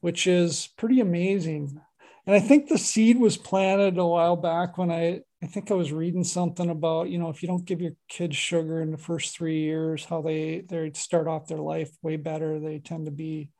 which 0.00 0.26
is 0.26 0.68
pretty 0.76 1.00
amazing. 1.00 1.80
And 2.26 2.36
I 2.36 2.40
think 2.40 2.68
the 2.68 2.78
seed 2.78 3.18
was 3.18 3.36
planted 3.36 3.98
a 3.98 4.06
while 4.06 4.36
back 4.36 4.78
when 4.78 4.90
I 4.90 5.20
I 5.42 5.46
think 5.46 5.70
I 5.70 5.74
was 5.74 5.90
reading 5.92 6.22
something 6.22 6.68
about, 6.68 7.08
you 7.08 7.18
know, 7.18 7.30
if 7.30 7.42
you 7.42 7.48
don't 7.48 7.64
give 7.64 7.80
your 7.80 7.94
kids 8.08 8.36
sugar 8.36 8.82
in 8.82 8.90
the 8.90 8.98
first 8.98 9.34
three 9.34 9.60
years, 9.60 10.04
how 10.04 10.20
they 10.20 10.60
they 10.68 10.92
start 10.94 11.28
off 11.28 11.46
their 11.46 11.58
life 11.58 11.90
way 12.02 12.16
better. 12.16 12.60
They 12.60 12.78
tend 12.78 13.06
to 13.06 13.10
be, 13.10 13.50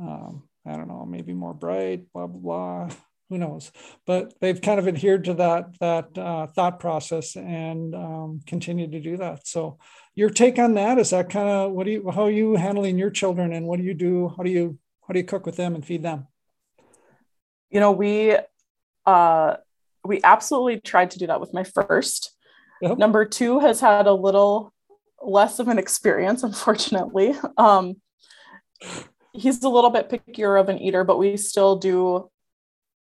um, 0.00 0.44
I 0.66 0.76
don't 0.76 0.88
know, 0.88 1.04
maybe 1.04 1.34
more 1.34 1.54
bright, 1.54 2.10
blah 2.12 2.26
blah 2.26 2.40
blah. 2.40 2.96
Who 3.28 3.38
knows? 3.38 3.72
But 4.06 4.34
they've 4.40 4.60
kind 4.60 4.78
of 4.78 4.88
adhered 4.88 5.24
to 5.24 5.34
that 5.34 5.78
that 5.80 6.16
uh, 6.18 6.46
thought 6.48 6.80
process 6.80 7.36
and 7.36 7.94
um, 7.94 8.40
continue 8.46 8.90
to 8.90 9.00
do 9.00 9.18
that. 9.18 9.46
So, 9.46 9.78
your 10.14 10.30
take 10.30 10.58
on 10.58 10.74
that 10.74 10.98
is 10.98 11.10
that 11.10 11.30
kind 11.30 11.48
of 11.48 11.72
what 11.72 11.84
do 11.84 11.92
you 11.92 12.10
how 12.10 12.24
are 12.24 12.30
you 12.30 12.54
handling 12.54 12.98
your 12.98 13.10
children 13.10 13.52
and 13.52 13.66
what 13.66 13.78
do 13.78 13.84
you 13.84 13.94
do? 13.94 14.32
How 14.36 14.42
do 14.42 14.50
you 14.50 14.78
how 15.06 15.12
do 15.12 15.18
you 15.18 15.24
cook 15.24 15.46
with 15.46 15.56
them 15.56 15.74
and 15.74 15.84
feed 15.84 16.02
them? 16.02 16.26
You 17.70 17.80
know, 17.80 17.92
we 17.92 18.36
uh 19.06 19.56
we 20.04 20.20
absolutely 20.22 20.80
tried 20.80 21.12
to 21.12 21.18
do 21.18 21.26
that 21.28 21.40
with 21.40 21.54
my 21.54 21.64
first. 21.64 22.36
Yep. 22.82 22.98
Number 22.98 23.24
two 23.24 23.60
has 23.60 23.80
had 23.80 24.06
a 24.06 24.12
little 24.12 24.72
less 25.22 25.58
of 25.58 25.68
an 25.68 25.78
experience, 25.78 26.42
unfortunately. 26.42 27.34
Um, 27.56 27.96
he's 29.32 29.62
a 29.62 29.68
little 29.68 29.90
bit 29.90 30.08
pickier 30.08 30.60
of 30.60 30.68
an 30.68 30.78
eater, 30.78 31.04
but 31.04 31.18
we 31.18 31.36
still 31.36 31.76
do, 31.76 32.28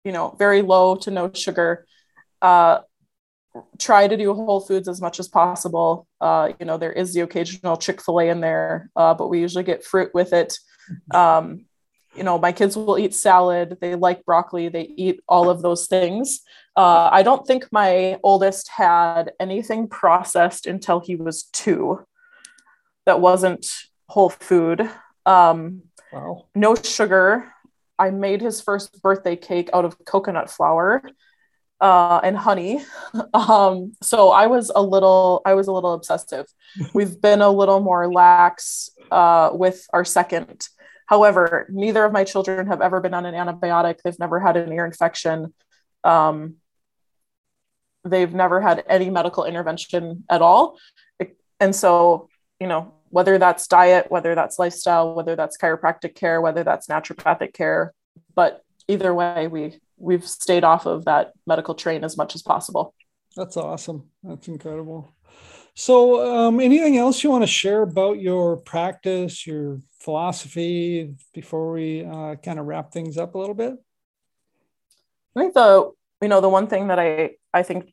you 0.04 0.12
know, 0.12 0.34
very 0.38 0.62
low 0.62 0.96
to 0.96 1.11
no 1.11 1.30
sugar. 1.32 1.87
Uh, 2.40 2.80
try 3.79 4.09
to 4.09 4.16
do 4.16 4.35
whole 4.35 4.61
foods 4.61 4.88
as 4.88 5.01
much 5.01 5.21
as 5.21 5.29
possible. 5.29 6.07
Uh, 6.21 6.53
you 6.59 6.66
know, 6.66 6.79
there 6.79 6.92
is 6.92 7.14
the 7.14 7.21
occasional 7.21 7.77
Chick 7.77 8.03
fil 8.03 8.21
A 8.21 8.29
in 8.29 8.40
there, 8.40 8.90
uh, 8.97 9.14
but 9.14 9.29
we 9.29 9.40
usually 9.40 9.64
get 9.64 9.85
fruit 9.85 10.11
with 10.14 10.33
it. 10.33 10.59
Um, 11.12 11.66
you 12.14 12.25
know, 12.25 12.38
my 12.38 12.53
kids 12.53 12.77
will 12.77 12.99
eat 12.99 13.14
salad. 13.14 13.79
They 13.81 13.94
like 13.94 14.25
broccoli. 14.25 14.68
They 14.68 14.83
eat 14.97 15.21
all 15.29 15.51
of 15.51 15.62
those 15.62 15.87
things. 15.87 16.40
Uh, 16.77 17.09
I 17.12 17.23
don't 17.23 17.47
think 17.47 17.68
my 17.71 18.18
oldest 18.23 18.68
had 18.68 19.33
anything 19.38 19.88
processed 19.88 20.66
until 20.66 21.01
he 21.01 21.16
was 21.16 21.44
two 21.44 22.05
that 23.07 23.21
wasn't 23.21 23.66
whole 24.09 24.31
food. 24.31 24.88
Um, 25.27 25.83
wow. 26.12 26.47
No 26.55 26.75
sugar. 26.75 27.53
I 27.99 28.11
made 28.11 28.40
his 28.40 28.61
first 28.61 29.01
birthday 29.03 29.37
cake 29.37 29.71
out 29.73 29.85
of 29.85 30.03
coconut 30.05 30.51
flour 30.51 31.03
uh, 31.81 32.21
and 32.23 32.37
honey. 32.37 32.85
Um, 33.33 33.93
so 34.03 34.31
I 34.31 34.47
was 34.47 34.71
a 34.75 34.83
little, 34.83 35.41
I 35.45 35.55
was 35.55 35.67
a 35.67 35.73
little 35.73 35.95
obsessive. 35.95 36.47
We've 36.95 37.21
been 37.21 37.41
a 37.41 37.51
little 37.51 37.81
more 37.81 38.12
lax 38.12 38.91
uh, 39.11 39.51
with 39.53 39.87
our 39.93 40.05
second. 40.05 40.69
However, 41.07 41.67
neither 41.71 42.05
of 42.05 42.12
my 42.12 42.25
children 42.25 42.67
have 42.67 42.83
ever 42.83 43.01
been 43.01 43.14
on 43.14 43.25
an 43.25 43.35
antibiotic. 43.35 44.03
They've 44.05 44.19
never 44.19 44.38
had 44.41 44.57
an 44.59 44.73
ear 44.73 44.85
infection. 44.85 45.55
Um, 46.05 46.57
they've 48.05 48.33
never 48.33 48.61
had 48.61 48.85
any 48.88 49.09
medical 49.09 49.45
intervention 49.45 50.25
at 50.29 50.43
all. 50.43 50.79
And 51.61 51.75
so, 51.75 52.29
you 52.61 52.67
know, 52.67 52.95
whether 53.11 53.38
that's 53.38 53.67
diet, 53.67 54.11
whether 54.11 54.35
that's 54.35 54.59
lifestyle, 54.59 55.14
whether 55.14 55.35
that's 55.35 55.57
chiropractic 55.57 56.14
care, 56.14 56.41
whether 56.41 56.62
that's 56.62 56.88
naturopathic 56.88 57.55
care, 57.55 57.95
but 58.35 58.62
either 58.87 59.14
way, 59.14 59.47
we 59.49 59.81
we've 59.98 60.26
stayed 60.26 60.64
off 60.64 60.87
of 60.87 61.04
that 61.04 61.32
medical 61.46 61.74
train 61.74 62.04
as 62.04 62.16
much 62.16 62.34
as 62.34 62.42
possible. 62.42 62.94
That's 63.37 63.56
awesome. 63.56 64.11
That's 64.22 64.48
incredible. 64.48 65.12
So, 65.74 66.26
um, 66.28 66.58
anything 66.58 66.96
else 66.96 67.22
you 67.22 67.30
want 67.30 67.44
to 67.44 67.46
share 67.46 67.82
about 67.82 68.20
your 68.20 68.56
practice, 68.56 69.46
your 69.46 69.78
philosophy 70.00 71.14
before 71.32 71.72
we 71.72 72.04
uh, 72.04 72.34
kind 72.37 72.58
of 72.58 72.66
wrap 72.66 72.90
things 72.90 73.16
up 73.16 73.37
a 73.37 73.38
little 73.38 73.54
bit? 73.54 73.74
I 75.37 75.40
think 75.40 75.54
the 75.54 75.92
you 76.20 76.28
know 76.28 76.40
the 76.40 76.48
one 76.48 76.66
thing 76.66 76.88
that 76.88 76.98
I 76.98 77.37
I 77.54 77.62
think 77.62 77.92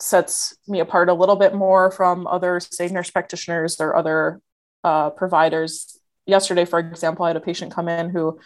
sets 0.00 0.56
me 0.66 0.80
apart 0.80 1.08
a 1.08 1.14
little 1.14 1.36
bit 1.36 1.54
more 1.54 1.90
from 1.92 2.26
other 2.26 2.58
say 2.58 2.88
nurse 2.88 3.10
practitioners 3.10 3.80
or 3.80 3.94
other 3.94 4.40
uh, 4.82 5.10
providers. 5.10 5.98
Yesterday, 6.26 6.64
for 6.64 6.80
example, 6.80 7.24
I 7.24 7.28
had 7.28 7.36
a 7.36 7.40
patient 7.40 7.72
come 7.72 7.88
in 7.88 8.10
who 8.10 8.40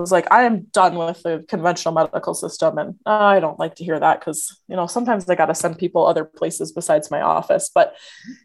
was 0.00 0.12
like, 0.12 0.30
I 0.30 0.44
am 0.44 0.66
done 0.72 0.96
with 0.96 1.22
the 1.22 1.44
conventional 1.48 1.94
medical 1.94 2.34
system. 2.34 2.78
And 2.78 2.96
uh, 3.06 3.10
I 3.10 3.40
don't 3.40 3.58
like 3.58 3.76
to 3.76 3.84
hear 3.84 3.98
that 3.98 4.20
because, 4.20 4.60
you 4.68 4.76
know, 4.76 4.86
sometimes 4.86 5.28
I 5.28 5.34
got 5.34 5.46
to 5.46 5.54
send 5.54 5.78
people 5.78 6.06
other 6.06 6.24
places 6.24 6.72
besides 6.72 7.10
my 7.10 7.22
office. 7.22 7.70
But 7.74 7.96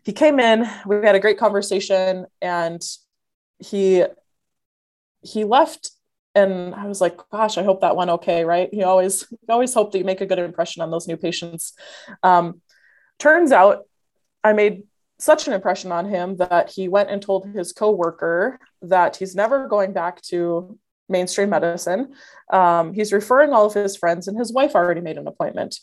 he 0.03 0.13
came 0.13 0.39
in, 0.39 0.69
we 0.85 0.97
had 0.97 1.15
a 1.15 1.19
great 1.19 1.37
conversation 1.37 2.25
and 2.41 2.81
he, 3.59 4.05
he 5.21 5.43
left 5.43 5.91
and 6.33 6.73
I 6.73 6.87
was 6.87 7.01
like, 7.01 7.17
gosh, 7.29 7.57
I 7.57 7.63
hope 7.63 7.81
that 7.81 7.95
went 7.95 8.09
okay, 8.11 8.45
right? 8.45 8.69
You 8.71 8.85
always, 8.85 9.27
you 9.29 9.37
always 9.49 9.73
hope 9.73 9.91
that 9.91 9.97
you 9.97 10.05
make 10.05 10.21
a 10.21 10.25
good 10.25 10.39
impression 10.39 10.81
on 10.81 10.89
those 10.89 11.07
new 11.07 11.17
patients. 11.17 11.73
Um, 12.23 12.61
turns 13.19 13.51
out 13.51 13.83
I 14.43 14.53
made 14.53 14.83
such 15.19 15.47
an 15.47 15.53
impression 15.53 15.91
on 15.91 16.09
him 16.09 16.37
that 16.37 16.71
he 16.71 16.87
went 16.87 17.09
and 17.09 17.21
told 17.21 17.47
his 17.47 17.73
coworker 17.73 18.59
that 18.81 19.17
he's 19.17 19.35
never 19.35 19.67
going 19.67 19.93
back 19.93 20.21
to 20.21 20.79
mainstream 21.11 21.49
medicine. 21.49 22.13
Um, 22.51 22.93
he's 22.93 23.13
referring 23.13 23.51
all 23.51 23.65
of 23.65 23.73
his 23.73 23.95
friends, 23.95 24.27
and 24.27 24.37
his 24.37 24.51
wife 24.51 24.75
already 24.75 25.01
made 25.01 25.17
an 25.17 25.27
appointment. 25.27 25.79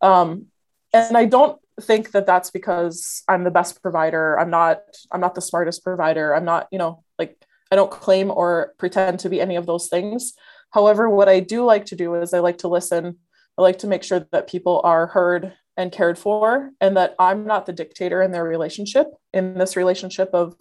Um, 0.00 0.46
and 0.92 1.16
I 1.16 1.26
don't 1.26 1.60
think 1.80 2.10
that 2.12 2.26
that's 2.26 2.50
because 2.50 3.22
I'm 3.28 3.44
the 3.44 3.50
best 3.50 3.82
provider. 3.82 4.38
I'm 4.38 4.50
not. 4.50 4.80
I'm 5.12 5.20
not 5.20 5.34
the 5.34 5.40
smartest 5.40 5.84
provider. 5.84 6.34
I'm 6.34 6.44
not. 6.44 6.68
You 6.72 6.78
know, 6.78 7.04
like 7.18 7.36
I 7.70 7.76
don't 7.76 7.90
claim 7.90 8.30
or 8.30 8.74
pretend 8.78 9.20
to 9.20 9.28
be 9.28 9.40
any 9.40 9.56
of 9.56 9.66
those 9.66 9.88
things. 9.88 10.34
However, 10.70 11.08
what 11.08 11.28
I 11.28 11.40
do 11.40 11.64
like 11.64 11.86
to 11.86 11.96
do 11.96 12.14
is 12.14 12.32
I 12.32 12.40
like 12.40 12.58
to 12.58 12.68
listen. 12.68 13.18
I 13.58 13.62
like 13.62 13.78
to 13.78 13.86
make 13.86 14.02
sure 14.02 14.26
that 14.32 14.48
people 14.48 14.80
are 14.84 15.06
heard 15.08 15.52
and 15.76 15.92
cared 15.92 16.18
for, 16.18 16.70
and 16.80 16.96
that 16.96 17.14
I'm 17.18 17.46
not 17.46 17.66
the 17.66 17.72
dictator 17.72 18.22
in 18.22 18.32
their 18.32 18.44
relationship, 18.44 19.06
in 19.32 19.54
this 19.54 19.76
relationship 19.76 20.30
of 20.32 20.54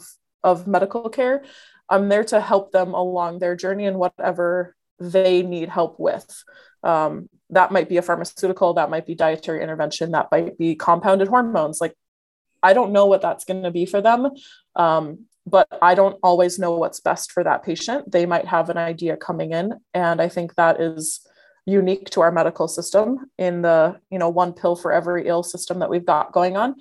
of 0.43 0.67
medical 0.67 1.10
care. 1.10 1.43
I'm 1.89 2.10
there 2.10 2.23
to 2.25 2.39
help 2.39 2.71
them 2.71 2.93
along 2.93 3.39
their 3.39 3.56
journey 3.56 3.86
and 3.86 3.97
whatever 3.97 4.75
they 4.99 5.41
need 5.41 5.69
help 5.69 5.99
with. 5.99 6.43
Um, 6.84 7.30
that 7.49 7.71
might 7.71 7.89
be 7.89 7.97
a 7.97 8.02
pharmaceutical, 8.02 8.75
that 8.75 8.89
might 8.89 9.06
be 9.06 9.15
dietary 9.15 9.63
intervention, 9.63 10.12
that 10.12 10.28
might 10.32 10.58
be 10.58 10.75
compounded 10.75 11.28
hormones. 11.28 11.82
Like, 11.82 11.95
I 12.62 12.73
don't 12.73 12.91
know 12.91 13.06
what 13.06 13.21
that's 13.21 13.45
going 13.45 13.63
to 13.63 13.71
be 13.71 13.86
for 13.86 14.02
them. 14.02 14.30
Um, 14.75 15.25
but 15.45 15.67
I 15.82 15.95
don't 15.95 16.17
always 16.21 16.60
know 16.60 16.78
what's 16.78 16.99
best 16.99 17.32
for 17.32 17.43
that 17.43 17.63
patient. 17.63 18.12
They 18.12 18.25
might 18.25 18.45
have 18.45 18.69
an 18.69 18.78
idea 18.78 19.17
coming 19.17 19.52
in. 19.52 19.73
And 19.93 20.21
I 20.21 20.30
think 20.30 20.56
that 20.56 20.80
is 20.80 21.25
unique 21.65 22.10
to 22.12 22.21
our 22.21 22.32
medical 22.32 22.67
system 22.67 23.32
in 23.38 23.62
the, 23.62 23.99
you 24.12 24.19
know, 24.19 24.30
one 24.30 24.54
pill 24.54 24.75
for 24.75 24.91
every 24.91 25.28
ill 25.28 25.43
system 25.43 25.80
that 25.80 25.89
we've 25.89 26.06
got 26.06 26.32
going 26.32 26.56
on. 26.56 26.75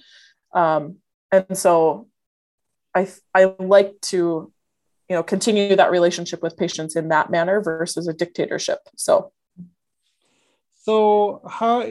Um, 0.53 0.97
and 1.33 1.57
so 1.57 2.09
I, 2.95 3.09
I 3.35 3.55
like 3.59 4.01
to 4.03 4.53
you 5.09 5.17
know 5.17 5.23
continue 5.23 5.75
that 5.77 5.91
relationship 5.91 6.43
with 6.43 6.57
patients 6.57 6.97
in 6.97 7.09
that 7.09 7.31
manner 7.31 7.61
versus 7.61 8.09
a 8.09 8.13
dictatorship. 8.13 8.81
So. 8.97 9.33
So 10.81 11.43
how 11.47 11.85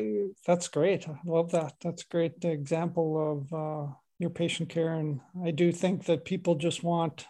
that's 0.47 0.69
great. 0.69 1.08
I 1.08 1.19
love 1.23 1.51
that. 1.51 1.75
That's 1.84 2.01
a 2.01 2.08
great 2.08 2.43
example 2.43 3.08
of 3.32 3.53
uh, 3.53 3.93
your 4.19 4.30
patient 4.30 4.69
care. 4.69 4.93
And 4.93 5.19
i 5.43 5.51
do 5.51 5.71
think 5.71 6.06
that 6.06 6.25
people 6.25 6.56
just 6.56 6.84
want 6.84 7.25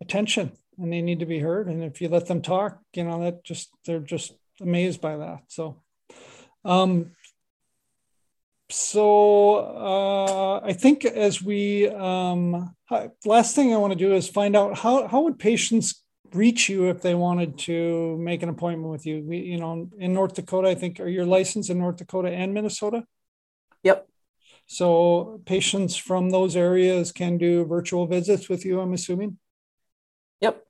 attention 0.00 0.52
and 0.78 0.92
they 0.92 1.02
need 1.02 1.20
to 1.20 1.26
be 1.26 1.38
heard. 1.38 1.68
And 1.68 1.84
if 1.84 2.00
you 2.00 2.08
let 2.08 2.26
them 2.26 2.42
talk 2.42 2.80
you 2.94 3.04
know 3.04 3.22
that 3.24 3.44
just 3.44 3.70
they're 3.84 4.00
just 4.00 4.32
amazed 4.60 5.00
by 5.00 5.16
that. 5.16 5.42
So 5.48 5.82
um 6.64 7.12
so 8.70 9.56
uh, 9.56 10.60
I 10.64 10.72
think 10.72 11.04
as 11.04 11.42
we 11.42 11.88
um, 11.88 12.74
last 13.24 13.54
thing 13.54 13.72
I 13.72 13.78
want 13.78 13.92
to 13.92 13.98
do 13.98 14.14
is 14.14 14.28
find 14.28 14.56
out 14.56 14.78
how 14.78 15.06
how 15.06 15.22
would 15.22 15.38
patients 15.38 16.02
reach 16.34 16.68
you 16.68 16.88
if 16.88 17.02
they 17.02 17.14
wanted 17.14 17.58
to 17.58 18.16
make 18.18 18.42
an 18.42 18.48
appointment 18.48 18.90
with 18.90 19.06
you. 19.06 19.22
We, 19.26 19.38
you 19.38 19.58
know, 19.58 19.88
in 19.98 20.14
North 20.14 20.34
Dakota, 20.34 20.68
I 20.68 20.74
think 20.74 21.00
are 21.00 21.08
your 21.08 21.26
licensed 21.26 21.70
in 21.70 21.78
North 21.78 21.96
Dakota 21.96 22.30
and 22.30 22.54
Minnesota. 22.54 23.04
Yep. 23.82 24.06
So 24.66 25.40
patients 25.46 25.96
from 25.96 26.30
those 26.30 26.54
areas 26.54 27.12
can 27.12 27.38
do 27.38 27.64
virtual 27.64 28.06
visits 28.06 28.48
with 28.48 28.64
you. 28.64 28.80
I'm 28.80 28.92
assuming. 28.92 29.38
Yep. 30.40 30.62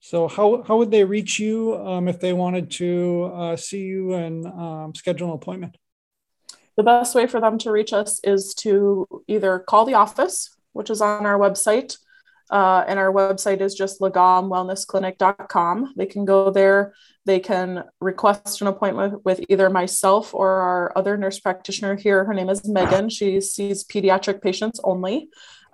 So 0.00 0.28
how, 0.28 0.62
how 0.62 0.76
would 0.76 0.92
they 0.92 1.04
reach 1.04 1.40
you 1.40 1.76
um, 1.76 2.06
if 2.06 2.20
they 2.20 2.32
wanted 2.32 2.70
to 2.72 3.32
uh, 3.34 3.56
see 3.56 3.80
you 3.80 4.14
and 4.14 4.46
um, 4.46 4.94
schedule 4.94 5.28
an 5.28 5.34
appointment? 5.34 5.76
The 6.78 6.84
best 6.84 7.16
way 7.16 7.26
for 7.26 7.40
them 7.40 7.58
to 7.58 7.72
reach 7.72 7.92
us 7.92 8.20
is 8.22 8.54
to 8.60 9.04
either 9.26 9.58
call 9.58 9.84
the 9.84 9.94
office, 9.94 10.56
which 10.74 10.90
is 10.90 11.00
on 11.00 11.26
our 11.26 11.36
website, 11.36 11.96
uh, 12.52 12.84
and 12.86 13.00
our 13.00 13.12
website 13.12 13.60
is 13.60 13.74
just 13.74 14.00
lagomwellnessclinic.com. 14.00 15.94
They 15.96 16.06
can 16.06 16.24
go 16.24 16.50
there. 16.52 16.94
They 17.26 17.40
can 17.40 17.82
request 18.00 18.60
an 18.60 18.68
appointment 18.68 19.24
with 19.24 19.40
either 19.48 19.68
myself 19.70 20.32
or 20.32 20.48
our 20.60 20.92
other 20.94 21.16
nurse 21.16 21.40
practitioner 21.40 21.96
here. 21.96 22.24
Her 22.24 22.32
name 22.32 22.48
is 22.48 22.64
Megan. 22.68 23.08
She 23.08 23.40
sees 23.40 23.82
pediatric 23.82 24.40
patients 24.40 24.80
only. 24.84 25.30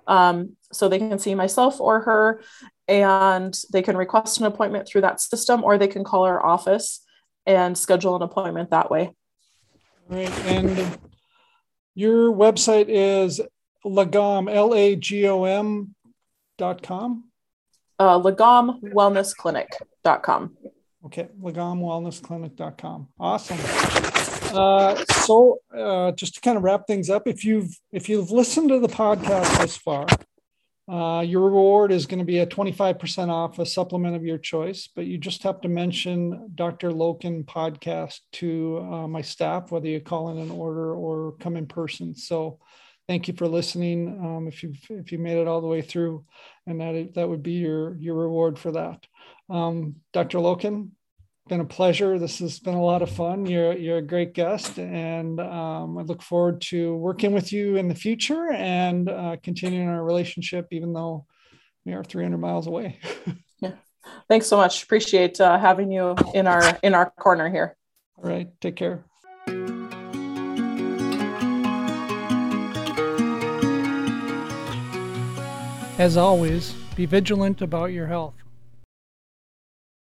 Um, 0.07 0.55
so 0.73 0.89
they 0.89 0.97
can 0.97 1.19
see 1.19 1.35
myself 1.35 1.79
or 1.79 1.99
her, 1.99 2.41
and 2.87 3.55
they 3.71 3.83
can 3.83 3.95
request 3.95 4.39
an 4.39 4.47
appointment 4.47 4.87
through 4.87 5.01
that 5.01 5.21
system, 5.21 5.63
or 5.63 5.77
they 5.77 5.87
can 5.87 6.03
call 6.03 6.23
our 6.23 6.43
office 6.43 7.05
and 7.45 7.77
schedule 7.77 8.15
an 8.15 8.23
appointment 8.23 8.71
that 8.71 8.89
way. 8.89 9.11
Right. 10.07 10.29
And 10.45 10.99
your 11.95 12.31
website 12.31 12.85
is 12.89 13.41
lagom, 13.85 14.53
L 14.53 14.73
A 14.73 14.95
G 14.95 15.27
O 15.27 15.43
M 15.45 15.95
dot 16.57 16.81
com? 16.81 17.25
Uh, 17.97 18.19
LagomWellnessClinic.com. 18.19 20.57
Okay, 21.05 21.29
LagomWellnessClinic.com. 21.41 23.07
Awesome. 23.19 23.57
Uh, 24.55 25.03
so, 25.05 25.59
uh, 25.75 26.11
just 26.11 26.35
to 26.35 26.41
kind 26.41 26.57
of 26.57 26.63
wrap 26.63 26.85
things 26.87 27.09
up, 27.09 27.27
if 27.27 27.43
you've 27.43 27.77
if 27.91 28.07
you've 28.09 28.31
listened 28.31 28.69
to 28.69 28.79
the 28.79 28.87
podcast 28.87 29.59
this 29.59 29.77
far, 29.77 30.05
uh, 30.87 31.21
your 31.25 31.41
reward 31.41 31.91
is 31.91 32.05
going 32.05 32.19
to 32.19 32.25
be 32.25 32.39
a 32.39 32.45
25% 32.45 33.29
off 33.29 33.57
a 33.57 33.65
supplement 33.65 34.15
of 34.15 34.23
your 34.23 34.37
choice, 34.37 34.87
but 34.95 35.05
you 35.05 35.17
just 35.17 35.41
have 35.41 35.59
to 35.61 35.67
mention 35.67 36.51
Dr. 36.53 36.91
Loken 36.91 37.43
podcast 37.43 38.19
to 38.33 38.79
uh, 38.79 39.07
my 39.07 39.21
staff, 39.21 39.71
whether 39.71 39.87
you 39.87 39.99
call 39.99 40.29
in 40.29 40.37
an 40.37 40.51
order 40.51 40.93
or 40.93 41.33
come 41.39 41.57
in 41.57 41.65
person. 41.65 42.13
So 42.13 42.59
thank 43.07 43.27
you 43.27 43.33
for 43.33 43.47
listening. 43.47 44.19
Um, 44.23 44.47
if 44.47 44.61
you 44.61 44.73
if 44.91 45.11
you 45.11 45.17
made 45.17 45.37
it 45.37 45.47
all 45.47 45.61
the 45.61 45.67
way 45.67 45.81
through, 45.81 46.23
and 46.67 46.79
that 46.79 47.13
that 47.15 47.29
would 47.29 47.41
be 47.41 47.53
your 47.53 47.95
your 47.97 48.15
reward 48.15 48.59
for 48.59 48.71
that. 48.73 49.05
Um, 49.49 49.95
Dr. 50.13 50.37
Loken, 50.37 50.89
been 51.47 51.59
a 51.61 51.65
pleasure. 51.65 52.17
This 52.17 52.39
has 52.39 52.59
been 52.59 52.73
a 52.73 52.83
lot 52.83 53.01
of 53.01 53.09
fun. 53.09 53.45
You're 53.45 53.73
you're 53.73 53.97
a 53.97 54.01
great 54.01 54.33
guest, 54.33 54.79
and 54.79 55.39
um, 55.39 55.97
I 55.97 56.01
look 56.01 56.21
forward 56.21 56.61
to 56.61 56.95
working 56.95 57.33
with 57.33 57.53
you 57.53 57.75
in 57.75 57.87
the 57.87 57.95
future 57.95 58.51
and 58.51 59.09
uh, 59.09 59.37
continuing 59.43 59.87
our 59.87 60.03
relationship, 60.03 60.67
even 60.71 60.93
though 60.93 61.25
we 61.85 61.93
are 61.93 62.03
300 62.03 62.37
miles 62.37 62.67
away. 62.67 62.99
yeah, 63.59 63.73
thanks 64.27 64.47
so 64.47 64.57
much. 64.57 64.83
Appreciate 64.83 65.39
uh, 65.39 65.59
having 65.59 65.91
you 65.91 66.15
in 66.33 66.47
our 66.47 66.77
in 66.81 66.93
our 66.93 67.11
corner 67.11 67.49
here. 67.49 67.75
All 68.17 68.29
right, 68.29 68.49
take 68.59 68.75
care. 68.75 69.05
As 75.97 76.17
always, 76.17 76.73
be 76.95 77.05
vigilant 77.05 77.61
about 77.61 77.93
your 77.93 78.07
health. 78.07 78.44